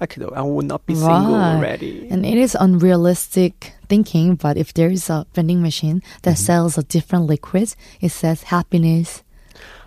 I 0.00 0.06
could. 0.06 0.24
I 0.32 0.42
would 0.42 0.66
not 0.66 0.84
be 0.86 0.94
single 0.94 1.34
already. 1.36 2.08
And 2.10 2.26
it 2.26 2.36
is 2.36 2.56
unrealistic 2.58 3.74
thinking, 3.88 4.34
but 4.34 4.56
if 4.56 4.74
there 4.74 4.90
is 4.90 5.08
a 5.08 5.24
vending 5.34 5.62
machine 5.62 6.02
that 6.22 6.34
Mm-hmm. 6.34 6.44
sells 6.50 6.78
a 6.78 6.82
different 6.82 7.26
liquid, 7.26 7.74
it 8.00 8.10
says 8.10 8.42
happiness, 8.50 9.22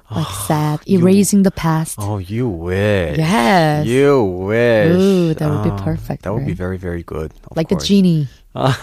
like 0.10 0.26
ah, 0.28 0.46
sad, 0.48 0.80
you- 0.88 1.00
erasing 1.00 1.44
the 1.44 1.52
past. 1.52 1.98
Oh, 2.00 2.20
you 2.20 2.48
wish. 2.48 3.18
Yes. 3.18 3.86
You 3.86 4.24
wish. 4.24 4.96
Ooh, 4.96 5.34
that 5.34 5.50
would 5.50 5.64
be 5.64 5.70
Oh, 5.72 5.84
perfect, 5.84 6.24
That 6.24 6.34
would 6.34 6.46
be 6.48 6.54
very, 6.54 6.78
very 6.78 7.04
good. 7.04 7.34
like 7.56 7.70
course. 7.70 7.88
genie. 7.88 8.28
Ah, 8.56 8.76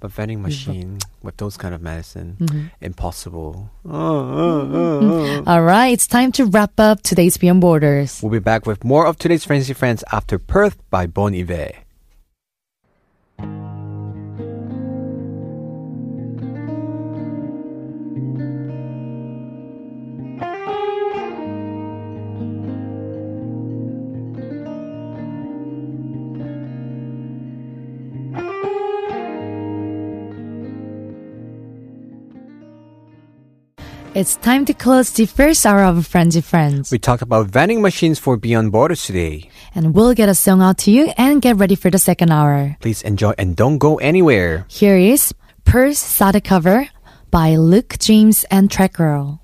But 0.00 0.10
vending 0.12 0.42
machine 0.42 0.98
with 1.22 1.36
those 1.36 1.56
kind 1.56 1.74
of 1.74 1.82
medicine, 1.82 2.36
Mm-hmm. 2.40 2.66
impossible. 2.80 3.70
Oh. 3.84 5.42
All 5.46 5.62
right, 5.62 5.88
it's 5.92 6.06
time 6.06 6.32
to 6.32 6.44
wrap 6.46 6.78
up 6.78 7.02
today's 7.02 7.36
Beyond 7.36 7.60
Borders. 7.60 8.20
We'll 8.22 8.32
be 8.32 8.38
back 8.38 8.66
with 8.66 8.84
more 8.84 9.06
of 9.06 9.18
today's 9.18 9.44
Fancy 9.44 9.72
Friends 9.74 10.02
after 10.12 10.38
Perth 10.38 10.76
by 10.90 11.06
Bon 11.06 11.34
Iver. 11.34 11.72
It's 34.20 34.36
time 34.36 34.66
to 34.66 34.74
close 34.74 35.08
the 35.16 35.24
first 35.24 35.64
hour 35.64 35.82
of 35.82 36.06
Frenzy 36.06 36.42
Friends. 36.42 36.92
We 36.92 36.98
talked 36.98 37.22
about 37.22 37.46
vending 37.46 37.80
machines 37.80 38.18
for 38.18 38.36
Beyond 38.36 38.70
Borders 38.70 39.02
today. 39.02 39.48
And 39.74 39.94
we'll 39.94 40.12
get 40.12 40.28
a 40.28 40.34
song 40.34 40.60
out 40.60 40.76
to 40.84 40.90
you 40.90 41.08
and 41.16 41.40
get 41.40 41.56
ready 41.56 41.74
for 41.74 41.88
the 41.88 41.96
second 41.96 42.30
hour. 42.30 42.76
Please 42.80 43.00
enjoy 43.00 43.32
and 43.38 43.56
don't 43.56 43.78
go 43.78 43.96
anywhere. 43.96 44.66
Here 44.68 44.98
is 44.98 45.32
Purse 45.64 45.98
Sada 45.98 46.42
cover 46.42 46.86
by 47.30 47.56
Luke 47.56 47.96
James 47.98 48.44
and 48.50 48.70
Track 48.70 48.92
Girl. 48.92 49.39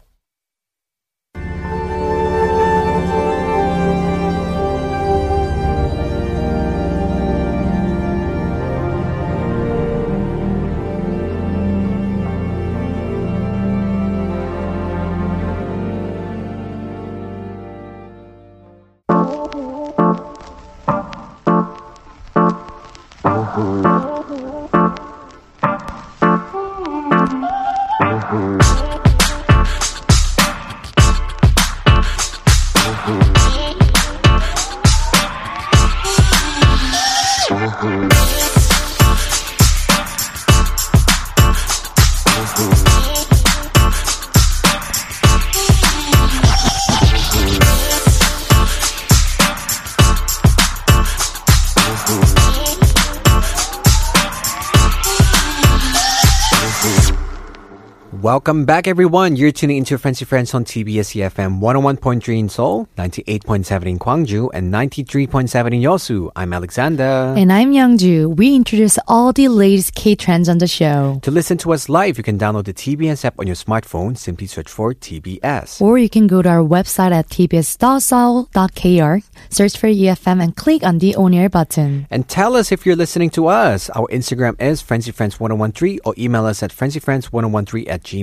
Welcome 58.26 58.64
back, 58.64 58.88
everyone. 58.88 59.36
You're 59.36 59.52
tuning 59.52 59.76
into 59.76 59.96
Fancy 59.98 60.24
Friends 60.24 60.52
on 60.52 60.64
TBS 60.64 61.14
EFM 61.14 61.60
101.3 61.60 62.36
in 62.36 62.48
Seoul, 62.48 62.88
98.7 62.98 63.86
in 63.86 64.00
Gwangju, 64.00 64.50
and 64.52 64.74
93.7 64.74 65.66
in 65.72 65.80
Yosu. 65.80 66.32
I'm 66.34 66.52
Alexander. 66.52 67.34
And 67.38 67.52
I'm 67.52 67.70
Youngju. 67.70 68.36
We 68.36 68.56
introduce 68.56 68.98
all 69.06 69.32
the 69.32 69.46
latest 69.46 69.94
K 69.94 70.16
trends 70.16 70.48
on 70.48 70.58
the 70.58 70.66
show. 70.66 71.20
to 71.22 71.30
listen 71.30 71.56
to 71.58 71.72
us 71.72 71.88
live, 71.88 72.18
you 72.18 72.24
can 72.24 72.36
download 72.36 72.64
the 72.64 72.74
TBS 72.74 73.24
app 73.24 73.38
on 73.38 73.46
your 73.46 73.54
smartphone. 73.54 74.18
Simply 74.18 74.48
search 74.48 74.68
for 74.68 74.92
TBS. 74.92 75.80
Or 75.80 75.96
you 75.96 76.08
can 76.10 76.26
go 76.26 76.42
to 76.42 76.48
our 76.48 76.66
website 76.66 77.12
at 77.12 77.28
tbs.seoul.kr, 77.28 79.14
search 79.50 79.78
for 79.78 79.86
EFM, 79.86 80.42
and 80.42 80.56
click 80.56 80.82
on 80.82 80.98
the 80.98 81.14
on 81.14 81.32
air 81.32 81.48
button. 81.48 82.08
And 82.10 82.28
tell 82.28 82.56
us 82.56 82.72
if 82.72 82.84
you're 82.84 82.96
listening 82.96 83.30
to 83.38 83.46
us. 83.46 83.88
Our 83.90 84.08
Instagram 84.08 84.60
is 84.60 84.82
FrenzyFriends1013 84.82 86.00
or 86.04 86.12
email 86.18 86.44
us 86.44 86.64
at 86.64 86.72
FrenzyFriends1013 86.72 87.88
at 87.88 88.02
gmail.com. 88.02 88.15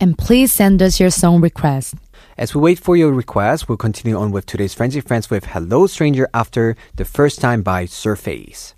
And 0.00 0.16
please 0.16 0.52
send 0.52 0.80
us 0.80 1.00
your 1.00 1.10
song 1.10 1.40
request. 1.40 1.96
As 2.38 2.54
we 2.54 2.60
wait 2.60 2.78
for 2.78 2.96
your 2.96 3.12
request, 3.12 3.68
we'll 3.68 3.78
continue 3.78 4.16
on 4.16 4.30
with 4.30 4.46
today's 4.46 4.74
Frenzy 4.74 5.00
Friends 5.00 5.30
with 5.30 5.46
Hello 5.46 5.86
Stranger 5.86 6.28
after 6.32 6.76
the 6.94 7.04
first 7.04 7.40
time 7.40 7.62
by 7.62 7.86
Surface. 7.86 8.75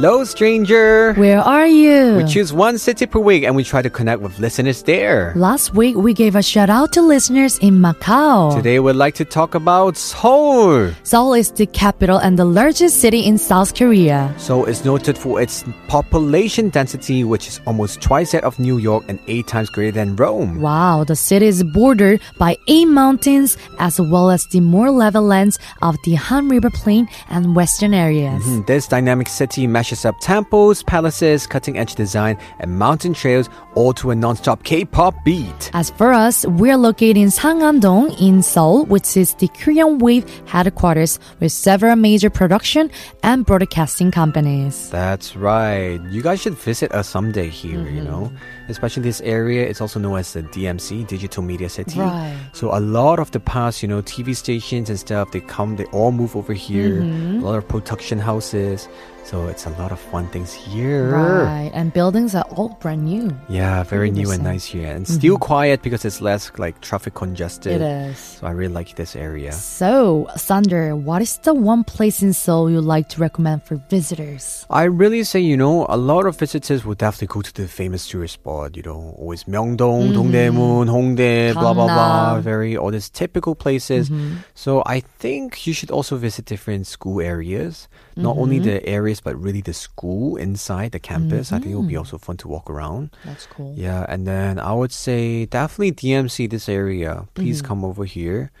Hello, 0.00 0.24
stranger. 0.24 1.12
Where 1.12 1.40
are 1.40 1.66
you? 1.66 2.16
We 2.16 2.24
choose 2.24 2.54
one 2.54 2.78
city 2.78 3.04
per 3.04 3.18
week 3.18 3.44
and 3.44 3.54
we 3.54 3.62
try 3.62 3.82
to 3.82 3.90
connect 3.90 4.22
with 4.22 4.38
listeners 4.38 4.82
there. 4.84 5.34
Last 5.36 5.74
week, 5.74 5.94
we 5.94 6.14
gave 6.14 6.34
a 6.36 6.42
shout 6.42 6.70
out 6.70 6.90
to 6.94 7.02
listeners 7.02 7.58
in 7.58 7.80
Macau. 7.82 8.56
Today, 8.56 8.80
we'd 8.80 8.96
like 8.96 9.14
to 9.16 9.26
talk 9.26 9.54
about 9.54 9.98
Seoul. 9.98 10.92
Seoul 11.02 11.34
is 11.34 11.50
the 11.50 11.66
capital 11.66 12.16
and 12.16 12.38
the 12.38 12.46
largest 12.46 12.98
city 13.02 13.20
in 13.26 13.36
South 13.36 13.74
Korea. 13.74 14.34
Seoul 14.38 14.64
is 14.64 14.86
noted 14.86 15.18
for 15.18 15.38
its 15.38 15.64
population 15.88 16.70
density, 16.70 17.22
which 17.22 17.46
is 17.46 17.60
almost 17.66 18.00
twice 18.00 18.32
that 18.32 18.42
of 18.42 18.58
New 18.58 18.78
York 18.78 19.04
and 19.06 19.20
eight 19.28 19.48
times 19.48 19.68
greater 19.68 19.92
than 19.92 20.16
Rome. 20.16 20.62
Wow, 20.62 21.04
the 21.04 21.14
city 21.14 21.44
is 21.44 21.62
bordered 21.62 22.22
by 22.38 22.56
eight 22.68 22.88
mountains 22.88 23.58
as 23.78 24.00
well 24.00 24.30
as 24.30 24.46
the 24.46 24.60
more 24.60 24.90
level 24.90 25.20
lands 25.24 25.58
of 25.82 25.94
the 26.06 26.14
Han 26.14 26.48
River 26.48 26.70
Plain 26.70 27.06
and 27.28 27.54
western 27.54 27.92
areas. 27.92 28.42
Hmm, 28.44 28.62
This 28.66 28.88
dynamic 28.88 29.28
city 29.28 29.66
mashes 29.90 30.04
up 30.04 30.20
temples, 30.20 30.82
palaces, 30.84 31.46
cutting 31.46 31.76
edge 31.76 31.94
design, 31.96 32.38
and 32.60 32.78
mountain 32.78 33.12
trails 33.12 33.48
all 33.74 33.92
to 33.92 34.10
a 34.10 34.14
non 34.14 34.36
stop 34.36 34.62
K 34.62 34.84
pop 34.84 35.14
beat. 35.24 35.70
As 35.74 35.90
for 35.90 36.12
us, 36.12 36.46
we're 36.46 36.76
located 36.76 37.16
in 37.16 37.28
Sangam-dong 37.28 38.12
in 38.20 38.42
Seoul, 38.42 38.84
which 38.86 39.16
is 39.16 39.34
the 39.34 39.48
Korean 39.48 39.98
Wave 39.98 40.24
headquarters 40.46 41.18
with 41.40 41.50
several 41.52 41.96
major 41.96 42.30
production 42.30 42.90
and 43.22 43.44
broadcasting 43.44 44.10
companies. 44.12 44.90
That's 44.90 45.34
right. 45.36 46.00
You 46.10 46.22
guys 46.22 46.40
should 46.40 46.54
visit 46.54 46.92
us 46.92 47.08
someday 47.08 47.48
here, 47.48 47.80
Mm-hmm. 47.80 47.96
you 47.96 48.02
know? 48.04 48.32
Especially 48.68 49.02
this 49.02 49.20
area, 49.22 49.66
it's 49.66 49.80
also 49.80 49.98
known 49.98 50.18
as 50.18 50.32
the 50.32 50.42
DMC, 50.42 51.06
Digital 51.06 51.42
Media 51.42 51.68
City. 51.68 51.98
Right. 51.98 52.36
So 52.52 52.76
a 52.76 52.78
lot 52.80 53.18
of 53.18 53.30
the 53.30 53.40
past, 53.40 53.82
you 53.82 53.88
know, 53.88 54.02
TV 54.02 54.36
stations 54.36 54.90
and 54.90 54.98
stuff, 54.98 55.32
they 55.32 55.40
come, 55.40 55.76
they 55.76 55.86
all 55.86 56.12
move 56.12 56.36
over 56.36 56.52
here. 56.52 57.00
Mm-hmm. 57.00 57.40
A 57.40 57.44
lot 57.44 57.56
of 57.56 57.66
production 57.66 58.18
houses. 58.18 58.88
So 59.24 59.46
it's 59.46 59.66
a 59.66 59.70
lot 59.70 59.92
of 59.92 60.00
fun 60.00 60.26
things 60.28 60.52
here. 60.52 61.10
Right, 61.10 61.70
and 61.72 61.92
buildings 61.92 62.34
are 62.34 62.44
all 62.56 62.70
brand 62.80 63.04
new. 63.04 63.36
Yeah, 63.48 63.84
very 63.84 64.10
new 64.10 64.30
and 64.32 64.42
nice 64.42 64.64
here. 64.64 64.90
And 64.90 65.06
still 65.06 65.34
mm-hmm. 65.34 65.42
quiet 65.42 65.82
because 65.82 66.04
it's 66.04 66.20
less 66.20 66.50
like 66.58 66.80
traffic 66.80 67.14
congested. 67.14 67.80
Mm-hmm. 67.80 67.82
It 67.82 68.10
is. 68.10 68.18
So 68.18 68.46
I 68.46 68.50
really 68.50 68.74
like 68.74 68.96
this 68.96 69.14
area. 69.14 69.52
So, 69.52 70.28
Sander, 70.36 70.96
what 70.96 71.22
is 71.22 71.38
the 71.38 71.54
one 71.54 71.84
place 71.84 72.22
in 72.22 72.32
Seoul 72.32 72.70
you 72.70 72.80
like 72.80 73.08
to 73.10 73.20
recommend 73.20 73.62
for 73.62 73.76
visitors? 73.88 74.66
I 74.68 74.84
really 74.84 75.22
say, 75.22 75.38
you 75.38 75.56
know, 75.56 75.86
a 75.88 75.96
lot 75.96 76.26
of 76.26 76.36
visitors 76.36 76.84
will 76.84 76.96
definitely 76.96 77.28
go 77.28 77.42
to 77.42 77.54
the 77.54 77.68
famous 77.68 78.08
tourist 78.08 78.34
spot, 78.34 78.76
you 78.76 78.82
know, 78.82 79.14
always 79.16 79.44
Myeongdong, 79.44 80.10
mm-hmm. 80.10 80.18
Dongdaemun, 80.18 80.88
Hongdae, 80.88 81.52
blah, 81.52 81.72
blah, 81.72 81.86
blah, 81.86 82.40
very, 82.40 82.76
all 82.76 82.90
these 82.90 83.08
typical 83.08 83.54
places. 83.54 84.10
Mm-hmm. 84.10 84.38
So 84.54 84.82
I 84.86 85.00
think 85.00 85.66
you 85.66 85.72
should 85.72 85.90
also 85.90 86.16
visit 86.16 86.46
different 86.46 86.88
school 86.88 87.20
areas, 87.20 87.88
not 88.16 88.36
only 88.36 88.58
the 88.58 88.86
areas, 89.10 89.20
but 89.20 89.34
really 89.36 89.60
the 89.60 89.74
school 89.74 90.36
inside 90.36 90.92
the 90.92 91.00
campus. 91.00 91.52
I 91.52 91.58
think 91.58 91.72
it 91.72 91.74
will 91.74 91.82
be 91.82 91.94
mm-hmm. 91.94 91.98
also 91.98 92.18
fun 92.18 92.36
to 92.38 92.48
walk 92.48 92.70
around. 92.70 93.10
That's 93.24 93.46
cool. 93.46 93.74
Yeah, 93.76 94.06
and 94.08 94.26
then 94.26 94.58
I 94.58 94.72
would 94.72 94.92
say 94.92 95.46
definitely 95.46 95.92
DMC 95.92 96.48
this 96.48 96.68
area. 96.68 97.26
Please 97.34 97.58
mm-hmm. 97.58 97.66
come 97.66 97.84
over 97.84 98.04
here 98.04 98.52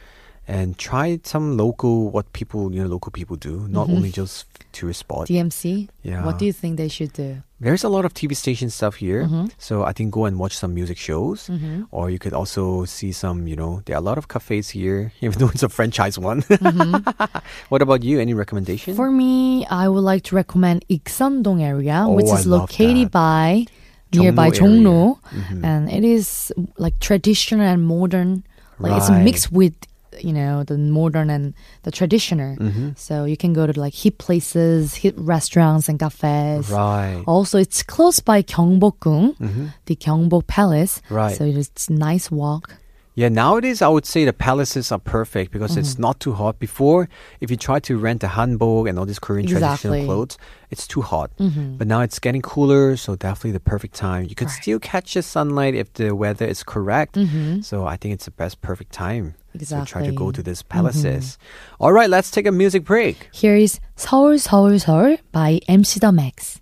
and 0.50 0.74
try 0.78 1.18
some 1.22 1.54
local 1.56 2.10
what 2.10 2.26
people 2.34 2.74
you 2.74 2.82
know 2.82 2.88
local 2.90 3.12
people 3.14 3.36
do, 3.38 3.54
not 3.70 3.86
only 3.88 4.10
just 4.10 4.46
tourist 4.74 5.00
spot. 5.06 5.26
DMC? 5.30 5.88
Yeah. 6.02 6.24
What 6.26 6.38
do 6.38 6.44
you 6.46 6.52
think 6.52 6.76
they 6.76 6.88
should 6.90 7.12
do? 7.14 7.42
There's 7.62 7.84
a 7.84 7.88
lot 7.92 8.04
of 8.08 8.14
TV 8.14 8.32
station 8.34 8.70
stuff 8.70 8.94
here, 9.04 9.24
Mm-hmm. 9.28 9.46
so 9.58 9.84
I 9.84 9.92
think 9.92 10.10
go 10.16 10.24
and 10.24 10.38
watch 10.42 10.56
some 10.56 10.72
music 10.74 10.96
shows, 10.98 11.50
or 11.92 12.08
you 12.10 12.18
could 12.18 12.32
also 12.32 12.84
see 12.88 13.12
some. 13.12 13.46
You 13.46 13.56
know, 13.56 13.72
there 13.84 13.94
are 13.96 14.02
a 14.02 14.08
lot 14.10 14.16
of 14.18 14.26
cafes 14.32 14.70
here, 14.72 15.12
even 15.24 15.38
though 15.38 15.50
it's 15.54 15.62
a 15.62 15.68
franchise 15.68 16.16
one. 16.18 16.40
what 17.68 17.82
about 17.82 18.02
you? 18.02 18.18
Any 18.20 18.34
recommendation? 18.34 18.92
Mm-hmm. 18.92 19.02
For 19.02 19.10
me, 19.10 19.66
I 19.70 19.88
would 19.88 20.00
like 20.04 20.22
to 20.30 20.34
recommend 20.36 20.84
Ikseon-dong 20.88 21.62
area, 21.62 22.04
Oh, 22.06 22.12
which 22.16 22.26
is 22.32 22.46
love 22.46 22.70
located 22.70 23.10
by 23.10 23.66
Jongno 24.12 24.20
nearby. 24.22 24.48
Jongno, 24.50 25.18
Mhm. 25.30 25.64
and 25.64 25.90
it 25.90 26.04
is 26.04 26.52
like 26.78 26.98
traditional 27.00 27.66
and 27.66 27.84
modern. 27.86 28.42
Like 28.80 28.96
it's 28.96 29.10
mixed 29.10 29.52
with 29.52 29.74
you 30.24 30.32
know 30.32 30.62
the 30.64 30.76
modern 30.78 31.30
and 31.30 31.54
the 31.82 31.90
traditional. 31.90 32.56
Mhm. 32.56 32.98
So 32.98 33.24
you 33.24 33.36
can 33.36 33.52
go 33.52 33.66
to 33.66 33.78
like 33.80 33.94
hip 33.94 34.18
places, 34.18 34.94
hip 34.94 35.14
restaurants 35.18 35.88
and 35.88 35.98
cafes. 35.98 36.70
Right. 36.70 37.22
Also, 37.26 37.58
it's 37.58 37.82
close 37.82 38.20
by 38.20 38.42
Gyeongbokgung, 38.42 39.36
Mhm. 39.38 39.72
the 39.86 39.96
Gyeongbok 39.96 40.46
Palace. 40.46 41.00
Right. 41.10 41.36
So 41.36 41.44
it's 41.44 41.88
nice 41.90 42.30
walk. 42.30 42.76
Yeah, 43.16 43.28
nowadays 43.28 43.82
I 43.82 43.88
would 43.88 44.06
say 44.06 44.24
the 44.24 44.32
palaces 44.32 44.90
are 44.92 44.98
perfect 44.98 45.50
because 45.52 45.76
it's 45.76 45.92
Mm-hmm. 45.94 46.02
not 46.02 46.20
too 46.20 46.32
hot. 46.32 46.58
Before, 46.58 47.08
if 47.40 47.50
you 47.50 47.56
try 47.56 47.78
to 47.80 47.98
rent 47.98 48.22
a 48.24 48.28
hanbok 48.28 48.88
and 48.88 48.98
all 48.98 49.04
these 49.04 49.18
Korean 49.18 49.44
Exactly. 49.44 49.90
traditional 49.90 50.04
clothes, 50.06 50.38
it's 50.70 50.86
too 50.86 51.02
hot. 51.02 51.30
Mhm. 51.38 51.76
But 51.76 51.86
now 51.88 52.00
it's 52.00 52.18
getting 52.20 52.40
cooler, 52.40 52.96
so 52.96 53.16
definitely 53.16 53.50
the 53.52 53.60
perfect 53.60 53.94
time. 53.94 54.24
You 54.30 54.36
could 54.36 54.46
Right. 54.46 54.62
still 54.62 54.78
catch 54.78 55.14
the 55.14 55.22
sunlight 55.22 55.74
if 55.74 55.92
the 55.94 56.14
weather 56.14 56.46
is 56.46 56.62
correct. 56.62 57.16
Mhm. 57.16 57.62
So 57.64 57.84
I 57.84 57.96
think 57.96 58.14
it's 58.14 58.24
the 58.26 58.30
best 58.30 58.62
perfect 58.62 58.92
time. 58.92 59.34
So 59.61 59.83
try 59.85 60.01
to 60.03 60.11
Exactly. 60.11 60.15
go 60.15 60.31
to 60.31 60.43
these 60.43 60.61
palaces. 60.63 61.37
All 61.79 61.93
right, 61.93 62.09
let's 62.09 62.29
take 62.29 62.45
a 62.45 62.51
music 62.51 62.83
break. 62.83 63.29
Here 63.31 63.55
is 63.55 63.79
서울 63.95 64.35
서울 64.37 64.79
서울 64.79 65.17
by 65.31 65.61
MC 65.67 65.99
The 65.99 66.11
Max. 66.11 66.59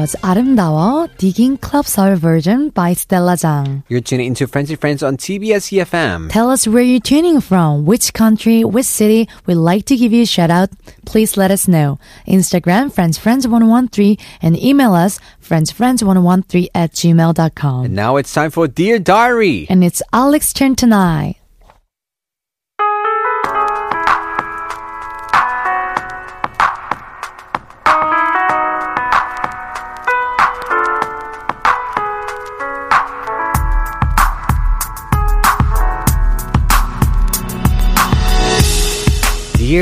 was 0.00 0.16
아름다워 0.22 1.08
Digging 1.18 1.58
Club 1.58 1.84
Soul 1.84 2.16
version 2.16 2.70
by 2.70 2.94
Stella 2.94 3.36
Jang. 3.36 3.82
You're 3.88 4.00
tuning 4.00 4.28
into 4.28 4.46
Friends 4.46 4.70
and 4.70 4.80
Friends 4.80 5.02
on 5.02 5.18
TBS 5.18 5.76
EFM. 5.76 6.30
Tell 6.30 6.48
us 6.48 6.66
where 6.66 6.82
you're 6.82 7.00
tuning 7.00 7.40
from, 7.42 7.84
which 7.84 8.14
country, 8.14 8.64
which 8.64 8.86
city. 8.86 9.28
We'd 9.44 9.56
like 9.56 9.84
to 9.86 9.96
give 9.96 10.12
you 10.12 10.22
a 10.22 10.26
shout 10.26 10.50
out. 10.50 10.70
Please 11.04 11.36
let 11.36 11.50
us 11.50 11.68
know. 11.68 11.98
Instagram 12.26 12.90
Friends 12.90 13.18
Friends 13.18 13.46
113 13.46 14.16
and 14.40 14.56
email 14.58 14.94
us 14.94 15.20
friendsfriends113 15.44 16.68
at 16.74 16.92
gmail.com. 16.92 17.84
And 17.84 17.94
now 17.94 18.16
it's 18.16 18.32
time 18.32 18.50
for 18.50 18.66
Dear 18.68 18.98
Diary. 18.98 19.66
And 19.68 19.84
it's 19.84 20.00
Alex 20.14 20.54
turn 20.54 20.76
tonight. 20.76 21.39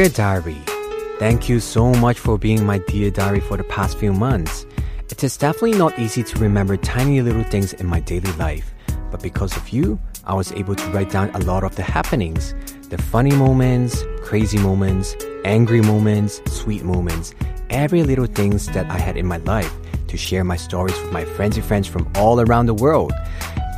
Dear 0.09 0.41
Diary, 0.41 0.63
thank 1.19 1.51
you 1.51 1.61
so 1.61 1.93
much 1.93 2.19
for 2.19 2.39
being 2.39 2.65
my 2.65 2.79
dear 2.79 3.11
diary 3.11 3.41
for 3.41 3.59
the 3.59 3.65
past 3.65 3.99
few 3.99 4.11
months. 4.11 4.65
It 5.11 5.23
is 5.23 5.37
definitely 5.37 5.77
not 5.77 5.99
easy 5.99 6.23
to 6.23 6.39
remember 6.39 6.79
tiny 6.79 7.21
little 7.21 7.43
things 7.43 7.75
in 7.75 7.87
my 7.87 8.01
daily 8.01 8.33
life, 8.39 8.73
but 9.11 9.23
because 9.23 9.55
of 9.55 9.69
you, 9.69 10.01
I 10.25 10.33
was 10.33 10.51
able 10.53 10.75
to 10.77 10.91
write 10.93 11.11
down 11.11 11.29
a 11.35 11.41
lot 11.41 11.63
of 11.63 11.77
the 11.77 11.83
happenings, 11.83 12.55
the 12.89 12.97
funny 12.97 13.33
moments, 13.33 14.03
crazy 14.23 14.57
moments, 14.57 15.15
angry 15.45 15.83
moments, 15.83 16.41
sweet 16.47 16.85
moments, 16.85 17.35
every 17.69 18.03
little 18.03 18.25
things 18.25 18.65
that 18.69 18.91
I 18.91 18.99
had 18.99 19.19
in 19.19 19.27
my 19.27 19.39
life 19.39 19.75
to 20.07 20.17
share 20.17 20.43
my 20.43 20.57
stories 20.57 20.99
with 21.03 21.13
my 21.13 21.27
friends 21.27 21.59
and 21.59 21.67
friends 21.67 21.87
from 21.87 22.11
all 22.15 22.41
around 22.41 22.65
the 22.65 22.73
world. 22.73 23.13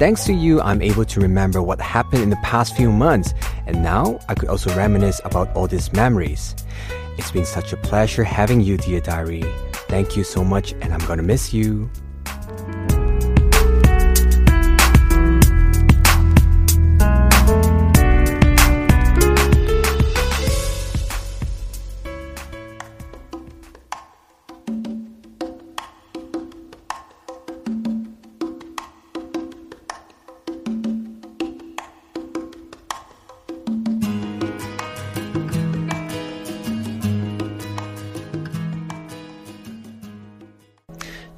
Thanks 0.00 0.24
to 0.24 0.32
you, 0.32 0.62
I'm 0.62 0.80
able 0.80 1.04
to 1.04 1.20
remember 1.20 1.60
what 1.60 1.78
happened 1.78 2.22
in 2.22 2.30
the 2.30 2.36
past 2.36 2.74
few 2.74 2.90
months, 2.90 3.34
and 3.66 3.82
now 3.82 4.18
I 4.30 4.34
could 4.34 4.48
also 4.48 4.74
reminisce 4.74 5.20
about 5.26 5.54
all 5.54 5.66
these 5.66 5.92
memories. 5.92 6.56
It's 7.18 7.30
been 7.30 7.44
such 7.44 7.74
a 7.74 7.76
pleasure 7.76 8.24
having 8.24 8.62
you, 8.62 8.78
dear 8.78 9.00
diary. 9.00 9.44
Thank 9.90 10.16
you 10.16 10.24
so 10.24 10.42
much, 10.42 10.72
and 10.80 10.94
I'm 10.94 11.06
gonna 11.06 11.22
miss 11.22 11.52
you. 11.52 11.90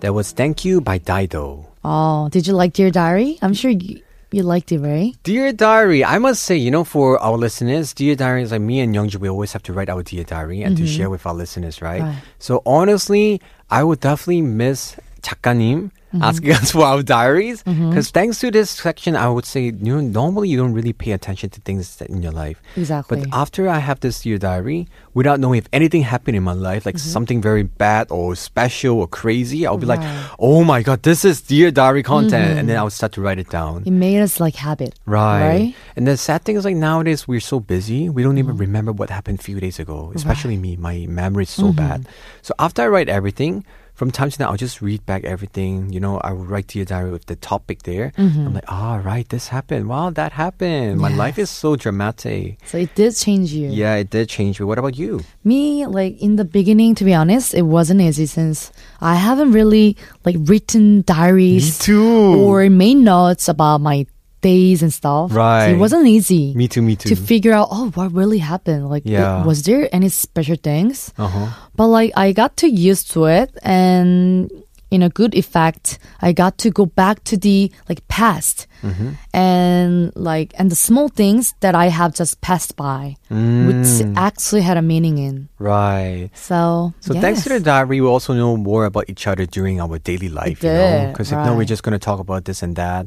That 0.01 0.13
was 0.13 0.31
Thank 0.31 0.65
You 0.65 0.81
by 0.81 0.97
Dido. 0.99 1.67
Oh, 1.83 2.29
did 2.29 2.47
you 2.47 2.53
like 2.53 2.73
Dear 2.73 2.91
Diary? 2.91 3.39
I'm 3.41 3.53
sure 3.53 3.71
you, 3.71 4.01
you 4.31 4.43
liked 4.43 4.71
it, 4.71 4.79
right? 4.79 5.15
Dear 5.23 5.53
Diary, 5.53 6.03
I 6.03 6.17
must 6.17 6.43
say, 6.43 6.55
you 6.55 6.69
know, 6.69 6.83
for 6.83 7.17
our 7.19 7.37
listeners, 7.37 7.93
Dear 7.93 8.15
Diary 8.15 8.43
is 8.43 8.51
like 8.51 8.61
me 8.61 8.79
and 8.79 8.93
Youngju, 8.93 9.17
we 9.17 9.29
always 9.29 9.53
have 9.53 9.63
to 9.63 9.73
write 9.73 9.89
our 9.89 10.03
Dear 10.03 10.23
Diary 10.23 10.61
and 10.63 10.75
to 10.77 10.85
share 10.85 11.09
with 11.09 11.25
our 11.25 11.33
listeners, 11.33 11.81
right? 11.81 12.01
Right. 12.01 12.17
So 12.39 12.61
honestly, 12.65 13.41
I 13.69 13.83
would 13.83 14.01
definitely 14.01 14.41
miss 14.41 14.95
작가님 15.21 15.91
Mm-hmm. 16.12 16.24
asking 16.24 16.52
us 16.52 16.72
for 16.72 16.84
our 16.84 17.02
diaries 17.02 17.62
mm-hmm. 17.62 17.88
because 17.88 18.10
thanks 18.10 18.38
to 18.40 18.50
this 18.50 18.68
section, 18.68 19.16
I 19.16 19.30
would 19.30 19.46
say, 19.46 19.72
you 19.72 19.96
know, 19.96 20.00
normally 20.00 20.50
you 20.50 20.58
don't 20.58 20.74
really 20.74 20.92
pay 20.92 21.12
attention 21.12 21.48
to 21.50 21.60
things 21.62 21.96
that 21.96 22.10
in 22.10 22.20
your 22.20 22.32
life. 22.32 22.60
Exactly. 22.76 23.20
But 23.20 23.28
after 23.32 23.66
I 23.66 23.78
have 23.78 24.00
this 24.00 24.26
year 24.26 24.36
Diary, 24.36 24.88
without 25.14 25.40
knowing 25.40 25.56
if 25.56 25.68
anything 25.72 26.02
happened 26.02 26.36
in 26.36 26.42
my 26.42 26.52
life, 26.52 26.84
like 26.84 26.96
mm-hmm. 26.96 27.08
something 27.08 27.40
very 27.40 27.62
bad 27.62 28.08
or 28.10 28.36
special 28.36 29.00
or 29.00 29.08
crazy, 29.08 29.66
I'll 29.66 29.78
be 29.78 29.86
like, 29.86 30.00
oh 30.38 30.64
my 30.64 30.82
God, 30.82 31.02
this 31.02 31.24
is 31.24 31.40
Dear 31.40 31.70
Diary 31.70 32.02
content. 32.02 32.58
And 32.58 32.68
then 32.68 32.76
I 32.76 32.82
would 32.82 32.92
start 32.92 33.12
to 33.12 33.22
write 33.22 33.38
it 33.38 33.48
down. 33.48 33.84
It 33.86 33.90
made 33.90 34.20
us 34.20 34.38
like 34.38 34.56
habit. 34.56 34.98
Right. 35.06 35.48
Right? 35.48 35.74
And 35.96 36.06
the 36.06 36.18
sad 36.18 36.42
thing 36.44 36.56
is 36.56 36.66
like 36.66 36.76
nowadays 36.76 37.26
we're 37.26 37.40
so 37.40 37.58
busy, 37.58 38.10
we 38.10 38.22
don't 38.22 38.36
even 38.36 38.58
remember 38.58 38.92
what 38.92 39.08
happened 39.08 39.40
a 39.40 39.42
few 39.42 39.60
days 39.60 39.78
ago. 39.78 40.12
Especially 40.14 40.58
me, 40.58 40.76
my 40.76 41.06
memory 41.08 41.44
is 41.44 41.50
so 41.50 41.72
bad. 41.72 42.06
So 42.42 42.52
after 42.58 42.82
I 42.82 42.88
write 42.88 43.08
everything, 43.08 43.64
from 43.94 44.10
time 44.10 44.30
to 44.30 44.38
time 44.38 44.48
I'll 44.48 44.56
just 44.56 44.80
read 44.82 45.04
back 45.06 45.24
everything. 45.24 45.92
You 45.92 46.00
know, 46.00 46.18
I 46.18 46.32
will 46.32 46.44
write 46.44 46.68
to 46.68 46.78
your 46.78 46.86
diary 46.86 47.10
with 47.10 47.26
the 47.26 47.36
topic 47.36 47.82
there. 47.84 48.12
I'm 48.16 48.54
like, 48.54 48.64
ah, 48.68 49.00
right, 49.04 49.28
this 49.28 49.48
happened. 49.48 49.88
Wow, 49.88 50.10
that 50.10 50.32
happened. 50.32 50.98
My 51.00 51.08
life 51.14 51.38
is 51.38 51.50
so 51.50 51.76
dramatic. 51.76 52.58
So 52.66 52.78
it 52.78 52.94
did 52.94 53.14
change 53.14 53.52
you. 53.52 53.68
Yeah, 53.68 53.96
it 53.96 54.10
did 54.10 54.28
change 54.28 54.58
me. 54.58 54.64
What 54.66 54.78
about 54.78 54.96
you? 54.98 55.20
Me, 55.44 55.86
like 55.86 56.20
in 56.20 56.36
the 56.36 56.44
beginning, 56.44 56.94
to 56.96 57.04
be 57.04 57.14
honest, 57.14 57.54
it 57.54 57.62
wasn't 57.62 58.00
easy 58.00 58.26
since 58.26 58.72
I 59.00 59.14
haven't 59.16 59.52
really 59.52 59.96
like 60.24 60.36
written 60.40 61.02
diaries 61.02 61.78
too. 61.78 62.34
or 62.40 62.68
made 62.70 62.96
notes 62.96 63.48
about 63.48 63.80
my 63.80 64.06
days 64.42 64.82
and 64.82 64.92
stuff. 64.92 65.30
So 65.30 65.36
Right. 65.38 65.68
it 65.72 65.78
wasn't 65.78 66.06
easy. 66.06 66.52
Me 66.54 66.68
too, 66.68 66.82
me 66.82 66.94
too. 66.96 67.08
To 67.08 67.16
figure 67.16 67.52
out, 67.54 67.68
oh, 67.70 67.90
what 67.94 68.12
really 68.12 68.38
happened? 68.38 68.90
Like, 68.90 69.04
Yeah. 69.06 69.44
was 69.46 69.62
there 69.62 69.88
any 69.92 70.08
special 70.10 70.56
things? 70.62 71.12
uh-huh. 71.16 71.46
But 71.74 71.88
like, 71.88 72.12
I 72.16 72.32
got 72.32 72.56
to 72.58 72.66
used 72.68 73.10
to 73.12 73.24
it, 73.26 73.48
and 73.62 74.50
in 74.90 75.00
a 75.02 75.08
good 75.08 75.34
effect, 75.34 75.98
I 76.20 76.32
got 76.32 76.58
to 76.58 76.70
go 76.70 76.84
back 76.84 77.24
to 77.24 77.36
the 77.38 77.72
like 77.88 78.06
past, 78.08 78.66
Mm-hmm. 78.82 79.10
and 79.32 80.12
like, 80.16 80.52
and 80.58 80.70
the 80.70 80.76
small 80.76 81.08
things 81.08 81.54
that 81.60 81.74
I 81.74 81.86
have 81.86 82.14
just 82.14 82.40
passed 82.40 82.74
by, 82.76 83.16
which 83.30 83.86
Mm. 84.02 84.14
actually 84.16 84.62
had 84.62 84.76
a 84.76 84.82
meaning 84.82 85.18
in. 85.18 85.48
Right. 85.58 86.30
So, 86.34 86.92
So 87.00 87.14
thanks 87.14 87.42
to 87.44 87.48
the 87.50 87.60
diary, 87.60 88.00
we 88.00 88.06
also 88.06 88.34
know 88.34 88.56
more 88.56 88.84
about 88.84 89.06
each 89.08 89.26
other 89.26 89.46
during 89.46 89.80
our 89.80 89.98
daily 89.98 90.28
life, 90.28 90.62
you 90.62 90.68
know? 90.70 90.90
did, 90.90 91.12
Because 91.12 91.32
if 91.32 91.38
no, 91.46 91.54
we're 91.56 91.64
just 91.74 91.82
going 91.82 91.92
to 91.98 92.02
talk 92.02 92.18
about 92.20 92.44
this 92.44 92.62
and 92.62 92.76
that. 92.76 93.06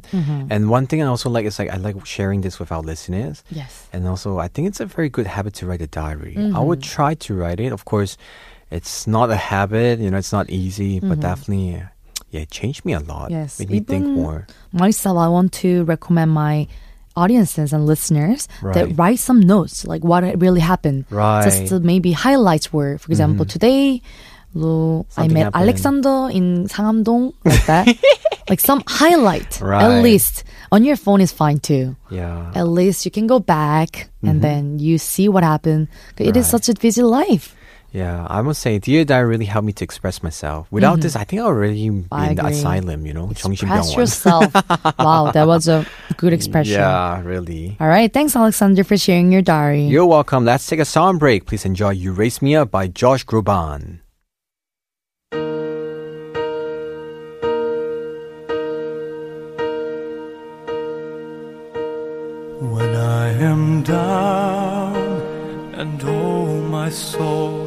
And 0.50 0.70
one 0.70 0.88
thing 0.88 1.02
I 1.04 1.06
also 1.08 1.30
like 1.30 1.46
is 1.46 1.60
like, 1.60 1.70
I 1.72 1.78
like 1.78 1.96
sharing 2.06 2.42
this 2.42 2.60
with 2.60 2.72
our 2.72 2.82
listeners. 2.82 3.44
Yes. 3.52 3.88
And 3.94 4.08
also, 4.08 4.40
I 4.40 4.48
think 4.48 4.68
it's 4.70 4.80
a 4.80 4.86
very 4.88 5.10
good 5.10 5.28
habit 5.28 5.54
to 5.60 5.68
write 5.68 5.82
a 5.82 5.88
diary. 5.88 6.36
I 6.38 6.60
would 6.60 6.80
Mm-hmm. 6.82 6.96
try 6.96 7.14
to 7.26 7.32
write 7.36 7.60
it. 7.60 7.72
Of 7.72 7.86
course, 7.86 8.18
it's 8.72 9.06
not 9.08 9.30
a 9.30 9.36
habit, 9.36 10.00
you 10.00 10.10
know, 10.12 10.18
it's 10.18 10.32
not 10.34 10.50
easy, 10.50 11.00
but 11.00 11.20
definitely, 11.20 11.76
uh, 11.82 11.86
yeah, 12.32 12.42
it 12.42 12.52
changed 12.52 12.84
me 12.86 12.94
a 12.94 13.00
lot. 13.00 13.30
Mm-hmm. 13.32 13.34
Yes, 13.34 13.60
Made 13.60 13.70
me 13.70 13.80
think 13.82 14.06
more. 14.06 14.48
myself, 14.74 15.18
I 15.18 15.28
want 15.30 15.54
to 15.64 15.84
recommend 15.86 16.32
my 16.32 16.68
audiences 17.16 17.72
and 17.72 17.86
listeners 17.86 18.48
Right. 18.62 18.74
that 18.76 18.98
write 18.98 19.20
some 19.20 19.40
notes, 19.40 19.86
like 19.86 20.04
what 20.04 20.24
really 20.42 20.60
happened. 20.60 21.06
Right. 21.10 21.44
Just 21.46 21.68
to 21.68 21.80
maybe 21.80 22.12
highlights 22.12 22.74
were, 22.74 22.98
for 22.98 23.10
example, 23.12 23.46
today, 23.46 24.02
lo, 24.54 25.06
I 25.18 25.28
met 25.28 25.44
happened. 25.46 25.62
Alexander 25.64 26.30
in 26.32 26.68
Sangam-dong, 26.68 27.34
like 27.46 27.66
that. 27.68 27.88
like 28.50 28.60
some 28.60 28.84
highlight, 28.88 29.62
Right. 29.62 29.84
at 29.84 30.04
least. 30.04 30.44
On 30.72 30.84
your 30.84 30.98
phone 30.98 31.22
is 31.22 31.32
fine 31.32 31.60
too. 31.60 31.96
Yeah. 32.12 32.52
At 32.54 32.68
least 32.68 33.06
you 33.06 33.12
can 33.12 33.28
go 33.28 33.40
back 33.40 34.10
and 34.24 34.42
then 34.42 34.80
you 34.80 34.98
see 34.98 35.30
what 35.30 35.44
happened. 35.44 35.88
It 36.18 36.24
is 36.24 36.28
Mm-hmm. 36.28 36.38
Right. 36.40 36.46
such 36.46 36.70
a 36.70 36.74
busy 36.80 37.02
life. 37.04 37.56
Yeah, 37.96 38.28
I 38.30 38.42
must 38.42 38.60
say 38.60 38.78
theater 38.78 39.26
really 39.26 39.46
helped 39.46 39.66
me 39.66 39.72
to 39.72 39.84
express 39.86 40.22
myself. 40.22 40.68
Without 40.70 40.96
mm-hmm. 40.96 41.02
this, 41.08 41.16
I 41.16 41.24
think 41.24 41.42
I 41.42 41.46
would 41.46 41.56
already 41.56 41.90
be 41.90 42.06
I 42.12 42.32
in 42.32 42.40
agree. 42.40 42.52
asylum, 42.52 43.06
you 43.06 43.14
know, 43.14 43.30
Express 43.32 43.96
yourself. 43.96 44.54
wow, 45.00 45.32
that 45.32 45.48
was 45.48 45.70
a 45.70 45.88
good 46.18 46.34
expression. 46.34 46.74
Yeah, 46.74 47.22
really. 47.22 47.78
All 47.80 47.88
right, 47.88 48.12
thanks 48.12 48.36
Alexander 48.36 48.84
for 48.84 48.98
sharing 48.98 49.32
your 49.32 49.42
diary. 49.42 49.86
You're 49.86 50.06
welcome. 50.06 50.44
Let's 50.44 50.68
take 50.68 50.82
a 50.82 50.86
song 50.86 51.20
break. 51.20 51.46
Please 51.46 51.64
enjoy 51.64 51.92
You 51.92 52.12
Raise 52.12 52.42
Me 52.42 52.58
Up 52.58 52.70
by 52.70 52.88
Josh 52.88 53.26
Groban. 53.26 54.00
When 62.60 62.94
I 62.94 63.30
am 63.40 63.84
down 63.84 64.96
and 65.76 66.04
oh 66.04 66.60
my 66.60 66.90
soul 66.90 67.65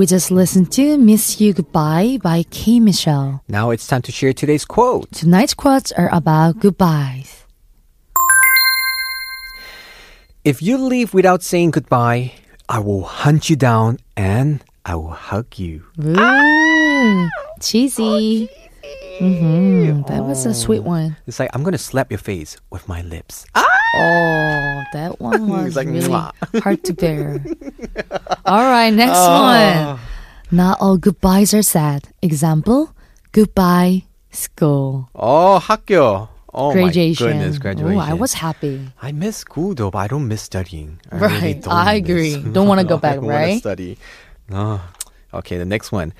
We 0.00 0.06
just 0.06 0.30
listened 0.30 0.72
to 0.72 0.96
Miss 0.96 1.42
You 1.42 1.52
Goodbye 1.52 2.20
by 2.22 2.44
K. 2.44 2.80
Michelle. 2.80 3.44
Now 3.48 3.68
it's 3.68 3.86
time 3.86 4.00
to 4.08 4.10
share 4.10 4.32
today's 4.32 4.64
quote. 4.64 5.12
Tonight's 5.12 5.52
quotes 5.52 5.92
are 5.92 6.08
about 6.10 6.58
goodbyes. 6.58 7.44
If 10.42 10.62
you 10.62 10.78
leave 10.78 11.12
without 11.12 11.42
saying 11.42 11.72
goodbye, 11.72 12.32
I 12.66 12.78
will 12.78 13.02
hunt 13.02 13.50
you 13.50 13.56
down 13.56 13.98
and 14.16 14.64
I 14.86 14.94
will 14.94 15.10
hug 15.10 15.58
you. 15.58 15.84
Ooh, 16.02 17.28
cheesy. 17.60 18.48
Oh, 18.50 18.69
hmm 19.20 20.02
That 20.08 20.24
was 20.24 20.46
a 20.46 20.54
sweet 20.54 20.80
one. 20.82 21.16
It's 21.26 21.38
like 21.38 21.50
I'm 21.52 21.62
gonna 21.62 21.78
slap 21.78 22.10
your 22.10 22.18
face 22.18 22.56
with 22.72 22.88
my 22.88 23.02
lips. 23.02 23.44
Ah! 23.54 23.66
Oh, 23.94 24.82
that 24.96 25.20
one 25.20 25.48
was 25.52 25.76
like, 25.76 25.88
really 25.88 26.08
mwah. 26.08 26.32
hard 26.62 26.82
to 26.84 26.92
bear. 26.94 27.44
All 28.46 28.64
right, 28.64 28.90
next 28.90 29.18
one. 29.20 29.98
Not 30.50 30.80
all 30.80 30.96
goodbyes 30.96 31.54
are 31.54 31.62
sad. 31.62 32.08
Example, 32.22 32.90
goodbye, 33.30 34.04
school. 34.32 35.08
Oh, 35.14 35.60
학교. 35.62 36.28
Oh 36.52 36.72
graduation. 36.72 37.26
my 37.26 37.32
goodness, 37.38 37.58
graduation. 37.58 37.98
Oh, 37.98 38.02
I 38.02 38.14
was 38.14 38.34
happy. 38.34 38.90
I 39.00 39.12
miss 39.12 39.36
school 39.46 39.74
though, 39.74 39.90
but 39.92 39.98
I 39.98 40.08
don't 40.08 40.26
miss 40.26 40.42
studying. 40.42 40.98
I 41.12 41.18
Right, 41.18 41.30
really 41.42 41.54
don't 41.62 41.70
I 41.72 42.00
miss- 42.00 42.02
agree. 42.02 42.32
Don't 42.52 42.66
wanna 42.66 42.82
go 42.82 42.98
back, 42.98 43.20
wanna 43.22 43.34
right? 43.54 43.58
Study. 43.60 43.98
Oh. 44.50 44.82
Okay, 45.32 45.58
the 45.58 45.64
next 45.64 45.92
one. 45.92 46.12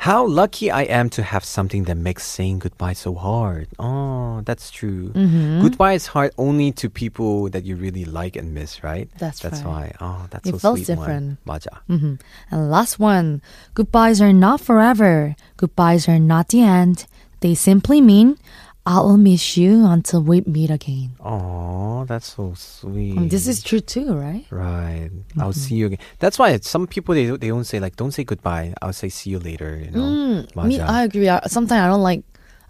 How 0.00 0.24
lucky 0.26 0.70
I 0.72 0.88
am 0.88 1.10
to 1.10 1.22
have 1.22 1.44
something 1.44 1.84
that 1.84 1.96
makes 2.00 2.24
saying 2.24 2.60
goodbye 2.60 2.94
so 2.96 3.12
hard. 3.14 3.68
Oh, 3.78 4.40
that's 4.48 4.70
true. 4.72 5.12
Mm-hmm. 5.12 5.60
Goodbye 5.60 5.92
is 5.92 6.06
hard 6.08 6.32
only 6.40 6.72
to 6.80 6.88
people 6.88 7.50
that 7.52 7.64
you 7.68 7.76
really 7.76 8.06
like 8.08 8.34
and 8.34 8.54
miss, 8.56 8.80
right? 8.82 9.10
That's 9.20 9.40
that's 9.44 9.60
right. 9.60 9.92
why. 9.92 10.00
Oh, 10.00 10.24
that's 10.32 10.48
It 10.48 10.56
so 10.58 10.72
sweet 10.74 10.86
different. 10.88 11.36
one. 11.44 11.60
맞아. 11.60 11.84
hmm 11.86 12.14
And 12.50 12.70
last 12.72 12.96
one. 12.98 13.42
Goodbyes 13.76 14.22
are 14.24 14.32
not 14.32 14.60
forever. 14.64 15.36
Goodbyes 15.60 16.08
are 16.08 16.18
not 16.18 16.48
the 16.48 16.62
end. 16.64 17.04
They 17.44 17.52
simply 17.54 18.00
mean 18.00 18.38
I'll 18.87 19.17
miss 19.17 19.57
you 19.57 19.83
until 19.85 20.21
we 20.21 20.41
meet 20.45 20.69
again. 20.69 21.13
Oh, 21.19 22.05
that's 22.05 22.35
so 22.35 22.53
sweet. 22.55 23.17
Um, 23.17 23.29
this 23.29 23.47
is 23.47 23.63
true 23.63 23.79
too, 23.79 24.13
right? 24.13 24.45
Right. 24.51 25.09
I'll 25.39 25.53
see 25.53 25.73
you 25.75 25.87
again. 25.87 25.99
That's 26.19 26.37
why 26.37 26.55
some 26.61 26.85
people 26.85 27.15
they 27.15 27.25
they 27.25 27.47
don't 27.49 27.63
say 27.65 27.79
like 27.79 27.95
don't 27.95 28.11
say 28.13 28.23
goodbye. 28.23 28.75
I'll 28.83 28.93
say 28.93 29.09
see 29.09 29.31
you 29.31 29.39
later. 29.39 29.81
You 29.83 29.89
know. 29.89 30.05
Mm, 30.05 30.67
me, 30.69 30.77
맞아. 30.77 30.85
I 30.87 31.03
agree. 31.03 31.27
I, 31.29 31.41
sometimes 31.47 31.81
I 31.81 31.87
don't 31.89 32.03
like 32.03 32.21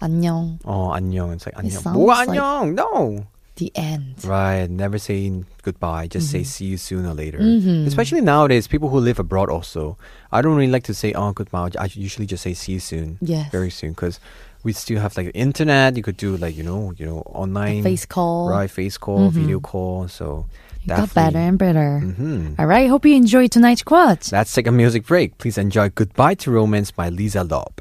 안녕, 0.01 0.59
oh 0.63 0.91
안녕. 0.95 1.33
It's 1.33 1.45
like 1.45 1.55
It 1.59 1.65
안녕. 1.65 1.81
sounds 1.83 1.97
뭐가 1.99 2.25
like- 2.27 2.29
안녕? 2.39 2.75
No. 2.75 3.25
the 3.57 3.71
end. 3.75 4.15
Right. 4.25 4.69
Never 4.69 4.97
saying 4.97 5.45
goodbye. 5.63 6.07
Just 6.07 6.29
say 6.29 6.43
see 6.43 6.65
you 6.65 6.75
sooner 6.75 7.11
or 7.11 7.13
later. 7.13 7.39
Mhm. 7.39 7.87
Especially 7.87 8.19
nowadays, 8.19 8.67
people 8.67 8.89
who 8.89 8.99
live 8.99 9.17
abroad 9.17 9.49
also. 9.49 9.97
I 10.29 10.41
don't 10.41 10.55
really 10.59 10.71
like 10.71 10.83
to 10.91 10.93
say 10.93 11.13
oh 11.13 11.31
goodbye. 11.31 11.71
I 11.79 11.87
usually 11.95 12.25
just 12.27 12.43
say 12.43 12.53
see 12.53 12.73
you 12.73 12.79
soon. 12.83 13.17
Yes. 13.21 13.49
Very 13.51 13.69
soon 13.71 13.91
because 13.95 14.19
we 14.62 14.72
still 14.72 15.00
have 15.00 15.16
like 15.16 15.30
internet. 15.34 15.96
You 15.96 16.02
could 16.02 16.16
do 16.16 16.36
like 16.36 16.56
you 16.56 16.62
know 16.62 16.92
you 16.96 17.06
know 17.06 17.18
online 17.26 17.82
Face 17.82 18.06
call. 18.06 18.48
right 18.48 18.70
face 18.70 18.98
call, 18.98 19.30
Mhm. 19.30 19.32
video 19.32 19.60
call. 19.60 20.08
So 20.08 20.46
It 20.84 20.88
got 20.88 21.14
better 21.14 21.38
and 21.38 21.58
better. 21.58 22.00
hmm 22.00 22.54
All 22.58 22.66
right. 22.66 22.88
Hope 22.88 23.04
you 23.06 23.14
enjoyed 23.16 23.50
tonight's 23.52 23.82
quotes. 23.82 24.32
Let's 24.32 24.52
take 24.54 24.66
a 24.66 24.72
music 24.72 25.06
break. 25.06 25.36
Please 25.38 25.58
enjoy 25.58 25.90
Goodbye 25.90 26.34
to 26.36 26.50
Romance 26.50 26.90
by 26.90 27.08
Lisa 27.10 27.44
Loeb. 27.44 27.80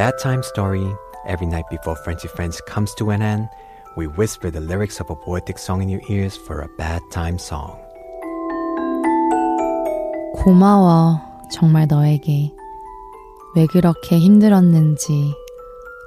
bad 0.00 0.18
time 0.18 0.42
story, 0.42 0.96
every 1.26 1.46
night 1.46 1.64
before 1.68 1.96
Friendly 1.96 2.28
Friends 2.28 2.60
comes 2.62 2.94
to 2.94 3.10
an 3.10 3.20
end, 3.20 3.48
we 3.96 4.06
whisper 4.06 4.50
the 4.50 4.60
lyrics 4.60 5.00
of 5.00 5.10
a 5.10 5.16
poetic 5.16 5.58
song 5.58 5.82
in 5.82 5.88
your 5.90 6.00
ears 6.08 6.34
for 6.34 6.62
a 6.62 6.68
bad 6.78 7.02
time 7.10 7.36
song. 7.38 7.76
고마워, 10.36 11.20
정말 11.50 11.86
너에게. 11.88 12.54
왜 13.54 13.66
그렇게 13.66 14.18
힘들었는지 14.18 15.34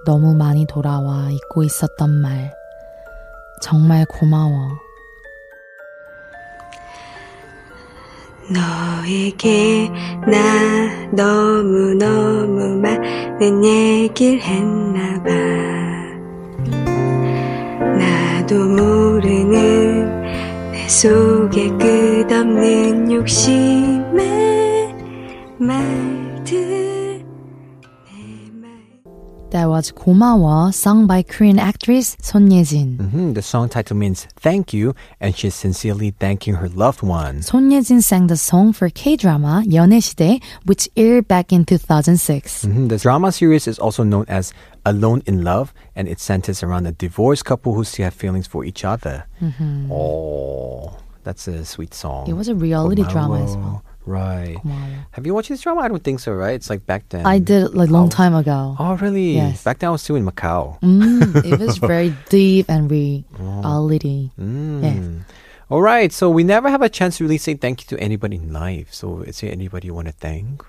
너무 0.05 0.33
많이 0.33 0.65
돌아와 0.65 1.29
잊고 1.29 1.63
있었던 1.63 2.09
말. 2.09 2.51
정말 3.61 4.05
고마워. 4.05 4.79
너에게 8.48 9.90
나 10.26 11.08
너무너무 11.12 12.76
많은 12.76 13.64
얘기를 13.64 14.40
했나봐. 14.40 15.30
나도 17.98 18.54
모르는 18.56 20.22
내 20.72 20.88
속에 20.88 21.70
끝없는 21.70 23.10
욕심의 23.12 24.94
말들. 25.58 26.83
내 29.53 29.53
말. 29.53 29.53
That 29.53 29.67
was 29.67 29.91
고마워, 29.91 30.71
sung 30.71 31.07
by 31.07 31.23
Korean 31.23 31.57
actress 31.57 32.15
Son 32.21 32.51
Ye-jin. 32.51 32.97
Mhm, 32.99 33.33
The 33.33 33.41
song 33.41 33.67
title 33.67 33.97
means 33.97 34.27
thank 34.39 34.73
you, 34.73 34.93
and 35.19 35.35
she's 35.35 35.55
sincerely 35.55 36.11
thanking 36.19 36.55
her 36.61 36.69
loved 36.69 37.01
ones. 37.01 37.47
Son 37.47 37.71
Ye-jin 37.71 38.01
sang 38.01 38.27
the 38.27 38.37
song 38.37 38.73
for 38.73 38.89
K-drama 38.89 39.63
연애시대, 39.65 40.39
which 40.65 40.87
aired 40.95 41.27
back 41.27 41.51
in 41.51 41.65
2006. 41.65 42.63
Mhm, 42.65 42.89
The 42.89 42.97
drama 42.97 43.31
series 43.31 43.67
is 43.67 43.79
also 43.79 44.03
known 44.03 44.25
as 44.29 44.53
Alone 44.85 45.23
in 45.25 45.43
Love, 45.43 45.73
and 45.95 46.07
it 46.07 46.19
centers 46.19 46.61
around 46.61 46.85
a 46.85 46.91
divorced 46.93 47.43
couple 47.43 47.73
who 47.73 47.83
still 47.83 48.05
have 48.05 48.13
feelings 48.13 48.45
for 48.45 48.63
each 48.63 48.85
other. 48.85 49.25
Oh, 49.89 50.93
that's 51.23 51.47
a 51.47 51.65
sweet 51.65 51.93
song. 51.95 52.27
It 52.29 52.33
was 52.37 52.47
a 52.47 52.55
reality 52.55 53.01
drama 53.01 53.41
as 53.43 53.57
well. 53.57 53.81
Right. 54.05 54.57
고마워. 54.63 55.05
Have 55.11 55.27
you 55.27 55.33
watched 55.35 55.49
this 55.49 55.61
drama? 55.61 55.81
I 55.81 55.87
don't 55.87 56.03
think 56.03 56.19
so, 56.19 56.33
right? 56.33 56.55
It's 56.55 56.69
like 56.69 56.85
back 56.85 57.09
then. 57.09 57.25
I 57.25 57.37
did 57.37 57.75
like 57.75 57.89
long 57.89 58.07
Oh. 58.07 58.09
time 58.09 58.33
ago. 58.33 58.75
Oh, 58.79 58.95
really? 58.97 59.35
Yes. 59.35 59.63
Back 59.63 59.79
then 59.79 59.89
I 59.89 59.91
was 59.91 60.01
still 60.01 60.15
in 60.15 60.25
Macau. 60.25 60.79
Mm, 60.81 61.45
it 61.45 61.59
was 61.59 61.77
very 61.77 62.15
deep 62.29 62.65
and 62.69 62.89
reality. 62.89 64.31
Mm. 64.39 64.83
Yes. 64.83 64.97
All 65.69 65.81
right. 65.81 66.11
So 66.11 66.29
we 66.29 66.43
never 66.43 66.69
have 66.69 66.81
a 66.81 66.89
chance 66.89 67.17
to 67.17 67.23
really 67.23 67.37
say 67.37 67.53
thank 67.53 67.81
you 67.81 67.87
to 67.95 68.01
anybody 68.01 68.37
in 68.37 68.51
life. 68.51 68.93
So 68.93 69.21
is 69.21 69.41
there 69.41 69.51
anybody 69.51 69.87
you 69.87 69.93
want 69.93 70.07
to 70.07 70.13
thank? 70.13 70.63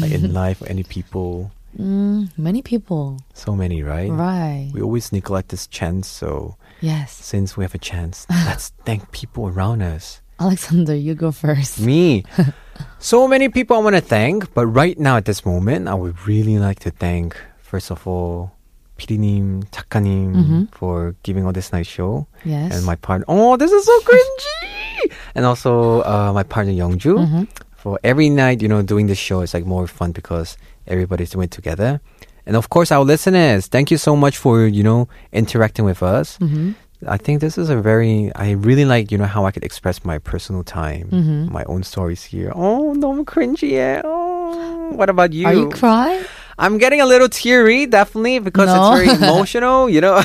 like 0.00 0.10
in 0.10 0.32
life, 0.32 0.60
or 0.62 0.66
any 0.66 0.82
people? 0.82 1.52
Mm, 1.78 2.30
many 2.36 2.62
people. 2.62 3.18
So 3.34 3.54
many, 3.54 3.82
right? 3.84 4.10
Right. 4.10 4.70
We 4.74 4.82
always 4.82 5.12
neglect 5.12 5.50
this 5.50 5.68
chance. 5.68 6.08
So 6.08 6.56
Yes. 6.80 7.12
since 7.12 7.56
we 7.56 7.62
have 7.62 7.74
a 7.74 7.78
chance, 7.78 8.26
let's 8.30 8.72
thank 8.84 9.12
people 9.12 9.46
around 9.46 9.82
us. 9.82 10.18
Alexander, 10.42 10.94
you 10.94 11.14
go 11.14 11.32
first. 11.32 11.80
Me. 11.80 12.24
so 12.98 13.26
many 13.26 13.48
people 13.48 13.76
I 13.76 13.80
want 13.80 13.96
to 13.96 14.00
thank, 14.02 14.52
but 14.54 14.66
right 14.66 14.98
now 14.98 15.16
at 15.16 15.24
this 15.24 15.44
moment, 15.44 15.88
I 15.88 15.94
would 15.94 16.14
really 16.26 16.58
like 16.58 16.78
to 16.80 16.90
thank, 16.90 17.36
first 17.58 17.90
of 17.90 18.06
all, 18.06 18.52
피디님, 18.98 19.64
작가님 19.70 20.68
for 20.74 21.14
giving 21.22 21.44
all 21.46 21.52
this 21.52 21.72
nice 21.72 21.86
show. 21.86 22.26
Yes. 22.44 22.74
And 22.76 22.84
my 22.86 22.94
partner, 22.96 23.24
oh, 23.28 23.56
this 23.56 23.70
is 23.72 23.84
so 23.84 24.00
cringy! 24.00 25.12
and 25.34 25.44
also 25.44 26.02
uh, 26.02 26.32
my 26.32 26.42
partner, 26.42 26.72
Youngju, 26.72 27.18
Mm-hmm. 27.18 27.42
for 27.76 27.98
every 28.02 28.28
night, 28.30 28.60
you 28.62 28.68
know, 28.68 28.82
doing 28.82 29.06
this 29.06 29.18
show 29.18 29.40
is 29.40 29.54
like 29.54 29.64
more 29.66 29.86
fun 29.86 30.12
because 30.12 30.56
everybody's 30.86 31.30
doing 31.30 31.44
it 31.44 31.50
together. 31.50 32.00
And 32.46 32.56
of 32.56 32.70
course, 32.70 32.90
our 32.90 33.04
listeners, 33.04 33.66
thank 33.66 33.90
you 33.90 33.98
so 33.98 34.16
much 34.16 34.38
for, 34.38 34.66
you 34.66 34.82
know, 34.82 35.06
interacting 35.32 35.84
with 35.84 36.02
us. 36.02 36.38
Mm-hmm. 36.38 36.72
I 37.07 37.17
think 37.17 37.41
this 37.41 37.57
is 37.57 37.69
a 37.69 37.77
very, 37.77 38.31
I 38.35 38.51
really 38.51 38.85
like, 38.85 39.11
you 39.11 39.17
know, 39.17 39.25
how 39.25 39.45
I 39.45 39.51
could 39.51 39.63
express 39.63 40.03
my 40.05 40.17
personal 40.19 40.63
time, 40.63 41.09
Mm-hmm. 41.11 41.51
my 41.53 41.63
own 41.65 41.83
stories 41.83 42.23
here. 42.23 42.51
Oh, 42.55 42.93
너무 42.97 43.25
cringy. 43.25 43.73
eh? 43.79 44.01
Oh, 44.03 44.91
what 44.93 45.09
about 45.09 45.33
you? 45.33 45.45
Are 45.47 45.53
you 45.53 45.69
crying? 45.69 46.23
I'm 46.59 46.77
getting 46.77 47.01
a 47.01 47.05
little 47.09 47.29
teary, 47.29 47.87
definitely, 47.87 48.37
because 48.37 48.69
No. 48.69 48.77
it's 48.77 48.91
very 48.93 49.09
emotional, 49.25 49.89
you 49.89 50.01
know? 50.01 50.21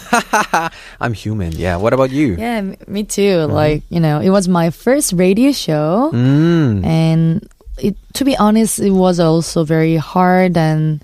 I'm 1.01 1.15
human. 1.15 1.53
Yeah. 1.53 1.77
What 1.77 1.93
about 1.95 2.11
you? 2.11 2.37
Yeah, 2.37 2.61
me 2.87 3.05
too. 3.05 3.49
Like, 3.49 3.83
you 3.89 3.99
know, 4.01 4.21
it 4.21 4.29
was 4.31 4.47
my 4.49 4.69
first 4.71 5.13
radio 5.17 5.53
show. 5.53 6.11
Mm. 6.13 6.85
And 6.85 7.49
it, 7.81 7.97
to 8.15 8.25
be 8.29 8.37
honest, 8.37 8.79
it 8.79 8.91
was 8.93 9.19
also 9.21 9.65
very 9.65 9.97
hard 9.97 10.57
and 10.57 11.01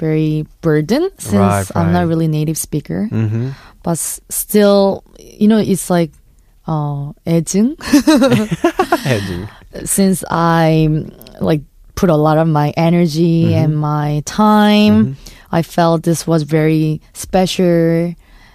very 0.00 0.46
burdened 0.64 1.12
since 1.20 1.34
Right, 1.36 1.68
I'm 1.76 1.92
not 1.92 2.08
really 2.08 2.24
native 2.26 2.56
speaker. 2.56 3.04
hmm 3.12 3.50
But 3.84 4.00
s- 4.00 4.20
still, 4.32 5.04
you 5.20 5.44
know, 5.48 5.58
it's 5.60 5.90
like, 5.92 6.12
uh, 6.66 7.12
since 9.84 10.24
I 10.30 10.88
like 11.40 11.62
put 11.94 12.10
a 12.10 12.16
lot 12.16 12.38
of 12.38 12.48
my 12.48 12.70
energy 12.76 13.54
and 13.54 13.76
my 13.76 14.22
time, 14.24 15.16
I 15.52 15.62
felt 15.62 16.02
this 16.02 16.26
was 16.26 16.42
very 16.44 17.00
special 17.12 18.14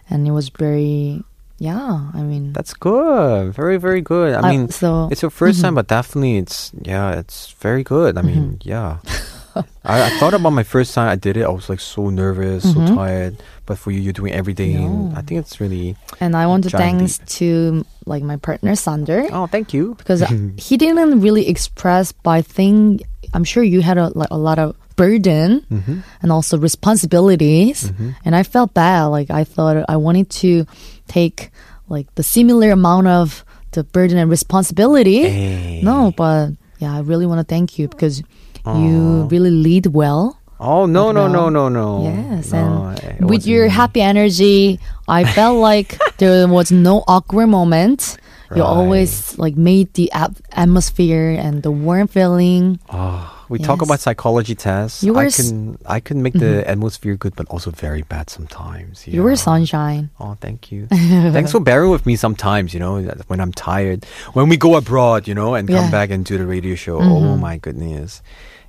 and 0.10 0.28
it 0.28 0.32
was 0.32 0.50
very 0.50 1.24
yeah, 1.58 2.12
I 2.14 2.20
mean 2.22 2.52
That's 2.52 2.74
good. 2.76 3.54
Very, 3.56 3.78
very 3.78 4.02
good. 4.02 4.36
I 4.36 4.42
I- 4.44 4.52
mean, 4.52 4.70
so- 4.70 5.08
it's 5.12 5.22
your 5.22 5.32
1st 5.32 5.62
time, 5.62 5.76
but 5.76 5.88
definitely 5.88 6.36
it's, 6.38 6.72
yeah, 6.84 7.16
it's 7.16 7.52
very 7.64 7.82
good. 7.84 8.18
I 8.18 8.22
mean, 8.22 8.60
yeah. 8.64 8.98
I, 9.86 10.04
I 10.04 10.10
thought 10.20 10.34
about 10.34 10.52
my 10.52 10.64
first 10.64 10.94
time 10.94 11.08
I 11.10 11.16
did 11.16 11.38
it. 11.38 11.44
I 11.44 11.50
was 11.50 11.70
like 11.70 11.80
so 11.80 12.10
nervous, 12.10 12.64
so 12.74 12.86
tired. 12.96 13.38
But 13.66 13.78
for 13.78 13.92
you, 13.92 14.00
you're 14.00 14.14
doing 14.14 14.34
every 14.34 14.54
day. 14.54 14.74
and 14.74 15.16
I 15.18 15.22
think 15.22 15.40
it's 15.40 15.60
really, 15.60 15.96
and 16.20 16.36
I 16.36 16.46
want 16.48 16.64
to 16.66 16.70
thanks 16.70 17.20
to 17.40 17.86
like 18.06 18.22
my 18.24 18.38
partner 18.38 18.76
Sander 18.76 19.26
oh, 19.32 19.48
thank 19.48 19.74
you. 19.74 19.96
because 19.96 20.22
he 20.58 20.78
didn't 20.78 21.22
really 21.22 21.48
express 21.50 22.12
but 22.12 22.30
I 22.32 22.42
think 22.44 23.02
I'm 23.34 23.44
sure 23.44 23.64
you 23.64 23.82
had 23.82 23.98
a 23.98 24.10
like 24.14 24.30
a 24.30 24.38
lot 24.38 24.60
of 24.60 24.76
burden 24.96 25.66
Mm-hmm. 25.72 26.00
and 26.22 26.32
also 26.32 26.58
responsibilities 26.60 27.92
and 28.24 28.36
I 28.36 28.44
felt 28.44 28.74
bad 28.74 29.06
like 29.06 29.30
I 29.32 29.44
thought 29.44 29.84
I 29.90 29.98
wanted 29.98 30.30
to 30.46 30.66
take 31.08 31.50
like 31.90 32.14
the 32.16 32.24
similar 32.24 32.70
amount 32.72 33.08
of 33.08 33.44
the 33.72 33.84
burden 33.84 34.18
and 34.18 34.30
responsibility 34.30 35.24
Hey. 35.28 35.82
no 35.84 36.14
but 36.16 36.52
yeah 36.80 36.94
I 36.96 37.00
really 37.02 37.26
want 37.26 37.40
to 37.40 37.44
thank 37.50 37.80
you 37.80 37.88
because 37.88 38.22
you 38.66 39.28
really 39.32 39.52
lead 39.52 39.88
well 39.88 40.40
Oh, 40.58 40.86
no, 40.86 41.12
no, 41.12 41.28
no, 41.28 41.50
no, 41.50 41.68
no. 41.70 42.04
yes 42.04 42.54
and 42.54 42.98
it 43.00 43.20
with 43.22 43.46
your 43.46 43.68
happy 43.68 44.02
energy 44.02 44.80
I 45.08 45.26
felt 45.26 45.58
like 45.72 46.00
there 46.18 46.48
was 46.48 46.72
no 46.72 47.04
awkward 47.08 47.48
moment 47.48 48.18
you 48.56 48.64
always 48.64 49.38
like 49.38 49.58
made 49.58 49.92
the 49.96 50.12
ap- 50.14 50.38
atmosphere 50.54 51.36
and 51.38 51.62
the 51.62 51.72
warm 51.72 52.08
feeling 52.08 52.80
Oh, 52.90 53.32
we 53.50 53.60
talk 53.60 53.82
about 53.84 54.00
psychology 54.00 54.56
tests. 54.56 55.04
You 55.04 55.14
were 55.14 55.22
I 55.22 55.26
Mm-hmm. 55.28 55.76
can 55.76 55.78
I 55.86 56.00
can 56.00 56.24
make 56.24 56.34
the 56.34 56.64
atmosphere 56.68 57.16
good, 57.18 57.36
but 57.36 57.46
also 57.50 57.70
very 57.70 58.02
bad 58.02 58.30
sometimes. 58.30 59.06
you 59.08 59.22
were 59.24 59.36
sunshine 59.36 60.10
Oh, 60.20 60.38
thank 60.40 60.72
you. 60.72 60.88
Thanks 61.36 61.52
for 61.52 61.60
bearing 61.60 61.92
with 61.92 62.06
me 62.06 62.16
sometimes, 62.16 62.74
you 62.74 62.80
know, 62.80 63.02
when 63.28 63.40
I'm 63.42 63.52
tired. 63.52 64.06
When 64.34 64.48
we 64.48 64.58
go 64.58 64.78
abroad, 64.78 65.28
you 65.28 65.36
know, 65.36 65.54
and 65.54 65.68
come 65.68 65.86
Yeah. 65.90 65.92
back 65.92 66.10
and 66.10 66.24
do 66.24 66.38
the 66.38 66.46
radio 66.48 66.76
show. 66.76 66.98
Oh 67.02 67.36
my 67.38 67.58
goodness. 67.58 68.22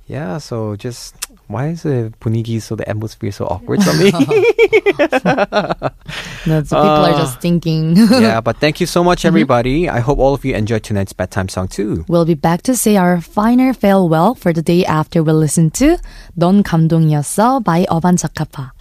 Yeah, 0.07 0.39
so 0.39 0.75
just 0.77 1.15
why 1.47 1.67
is 1.67 1.83
the 1.83 2.13
분위기 2.19 2.61
so 2.61 2.75
the 2.75 2.87
atmosphere 2.87 3.31
so 3.31 3.45
awkward 3.45 3.83
for 3.83 3.93
me? 3.93 4.11
no, 6.47 6.63
so 6.63 6.79
people 6.79 7.03
uh, 7.03 7.11
are 7.11 7.19
just 7.19 7.37
uh, 7.37 7.41
thinking. 7.41 7.97
yeah, 7.97 8.39
but 8.39 8.57
thank 8.57 8.79
you 8.79 8.87
so 8.87 9.03
much, 9.03 9.19
mm-hmm. 9.19 9.27
everybody. 9.27 9.83
Mm-hmm. 9.83 9.95
I 9.95 9.99
hope 9.99 10.17
all 10.17 10.33
of 10.33 10.45
you 10.45 10.55
enjoyed 10.55 10.83
tonight's 10.83 11.11
bedtime 11.11 11.49
song 11.49 11.67
too. 11.67 12.05
We'll 12.07 12.25
be 12.25 12.35
back 12.35 12.61
to 12.63 12.75
say 12.75 12.95
our 12.95 13.19
final 13.19 13.73
farewell 13.73 14.33
for 14.33 14.53
the 14.53 14.61
day 14.61 14.85
after 14.85 15.21
we 15.21 15.33
listen 15.33 15.71
to 15.83 15.97
"넌 16.39 16.63
감동이었어" 16.63 17.63
by 17.63 17.85
Urban 17.91 18.15
Zakapa. 18.15 18.76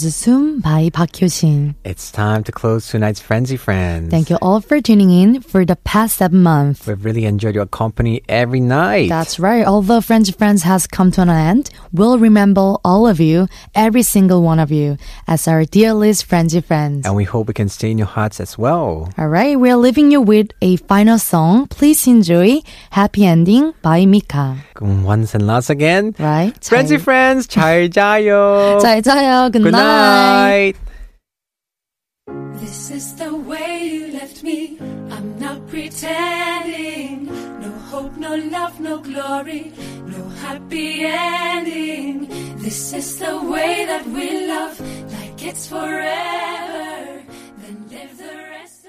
was 0.00 0.14
Sum 0.14 0.60
by 0.60 0.88
Park 0.90 1.12
Hyo-shin. 1.12 1.74
It's 1.84 2.10
time 2.10 2.42
to 2.44 2.52
close 2.52 2.88
tonight's 2.88 3.20
Frenzy 3.20 3.56
Friends. 3.58 4.10
Thank 4.10 4.30
you 4.30 4.36
all 4.40 4.60
for 4.60 4.80
tuning 4.80 5.10
in 5.10 5.40
for 5.42 5.64
the 5.66 5.76
past 5.76 6.16
seven 6.16 6.42
months. 6.42 6.86
We've 6.86 7.04
really 7.04 7.24
enjoyed 7.26 7.54
your 7.54 7.66
company 7.66 8.22
every 8.28 8.60
night. 8.60 9.08
That's 9.10 9.38
right. 9.38 9.66
Although 9.66 10.00
Frenzy 10.00 10.32
Friends 10.32 10.62
has 10.62 10.86
come 10.86 11.10
to 11.12 11.22
an 11.22 11.28
end, 11.28 11.70
we'll 11.92 12.18
remember 12.18 12.76
all 12.84 13.06
of 13.06 13.20
you, 13.20 13.48
every 13.74 14.02
single 14.02 14.42
one 14.42 14.58
of 14.58 14.70
you, 14.72 14.96
as 15.28 15.46
our 15.46 15.64
dear 15.64 15.92
list 15.92 16.24
Frenzy 16.24 16.60
Friends. 16.60 17.04
and 17.06 17.14
we 17.14 17.24
hope 17.24 17.48
we 17.48 17.54
can 17.54 17.68
stay 17.68 17.90
in 17.90 17.98
your 17.98 18.06
hearts 18.08 18.40
as 18.40 18.56
well. 18.56 19.10
All 19.18 19.28
right, 19.28 19.58
we're 19.60 19.76
leaving 19.76 20.10
you 20.10 20.20
with 20.22 20.48
a 20.62 20.76
final 20.88 21.18
song. 21.18 21.66
Please 21.68 22.06
enjoy 22.06 22.60
Happy 22.90 23.26
Ending 23.26 23.74
by 23.82 24.06
Mika. 24.06 24.56
Um, 24.80 25.04
Once 25.04 25.34
and 25.34 25.46
lots 25.46 25.68
again. 25.70 26.14
Right? 26.18 26.52
Frenzy 26.64 26.96
잘, 26.96 27.00
Friends, 27.00 27.46
잘 27.46 27.88
자요. 27.90 28.78
잘 28.80 29.02
자요. 29.02 29.50
Good, 29.52 29.62
Good 29.62 29.72
night. 29.72 29.82
night. 29.82 29.89
This 32.61 32.91
is 32.91 33.15
the 33.15 33.35
way 33.35 33.89
you 33.93 34.13
left 34.13 34.43
me. 34.43 34.77
I'm 35.09 35.39
not 35.39 35.67
pretending. 35.67 37.25
No 37.59 37.71
hope, 37.91 38.15
no 38.17 38.35
love, 38.35 38.79
no 38.79 38.99
glory, 38.99 39.73
no 40.05 40.29
happy 40.45 41.03
ending. 41.03 42.27
This 42.57 42.93
is 42.93 43.17
the 43.19 43.37
way 43.43 43.85
that 43.85 44.05
we 44.05 44.47
love, 44.47 44.79
like 45.11 45.45
it's 45.45 45.67
forever. 45.67 47.23
Then 47.57 47.87
live 47.89 48.17
the 48.17 48.35
rest. 48.51 48.80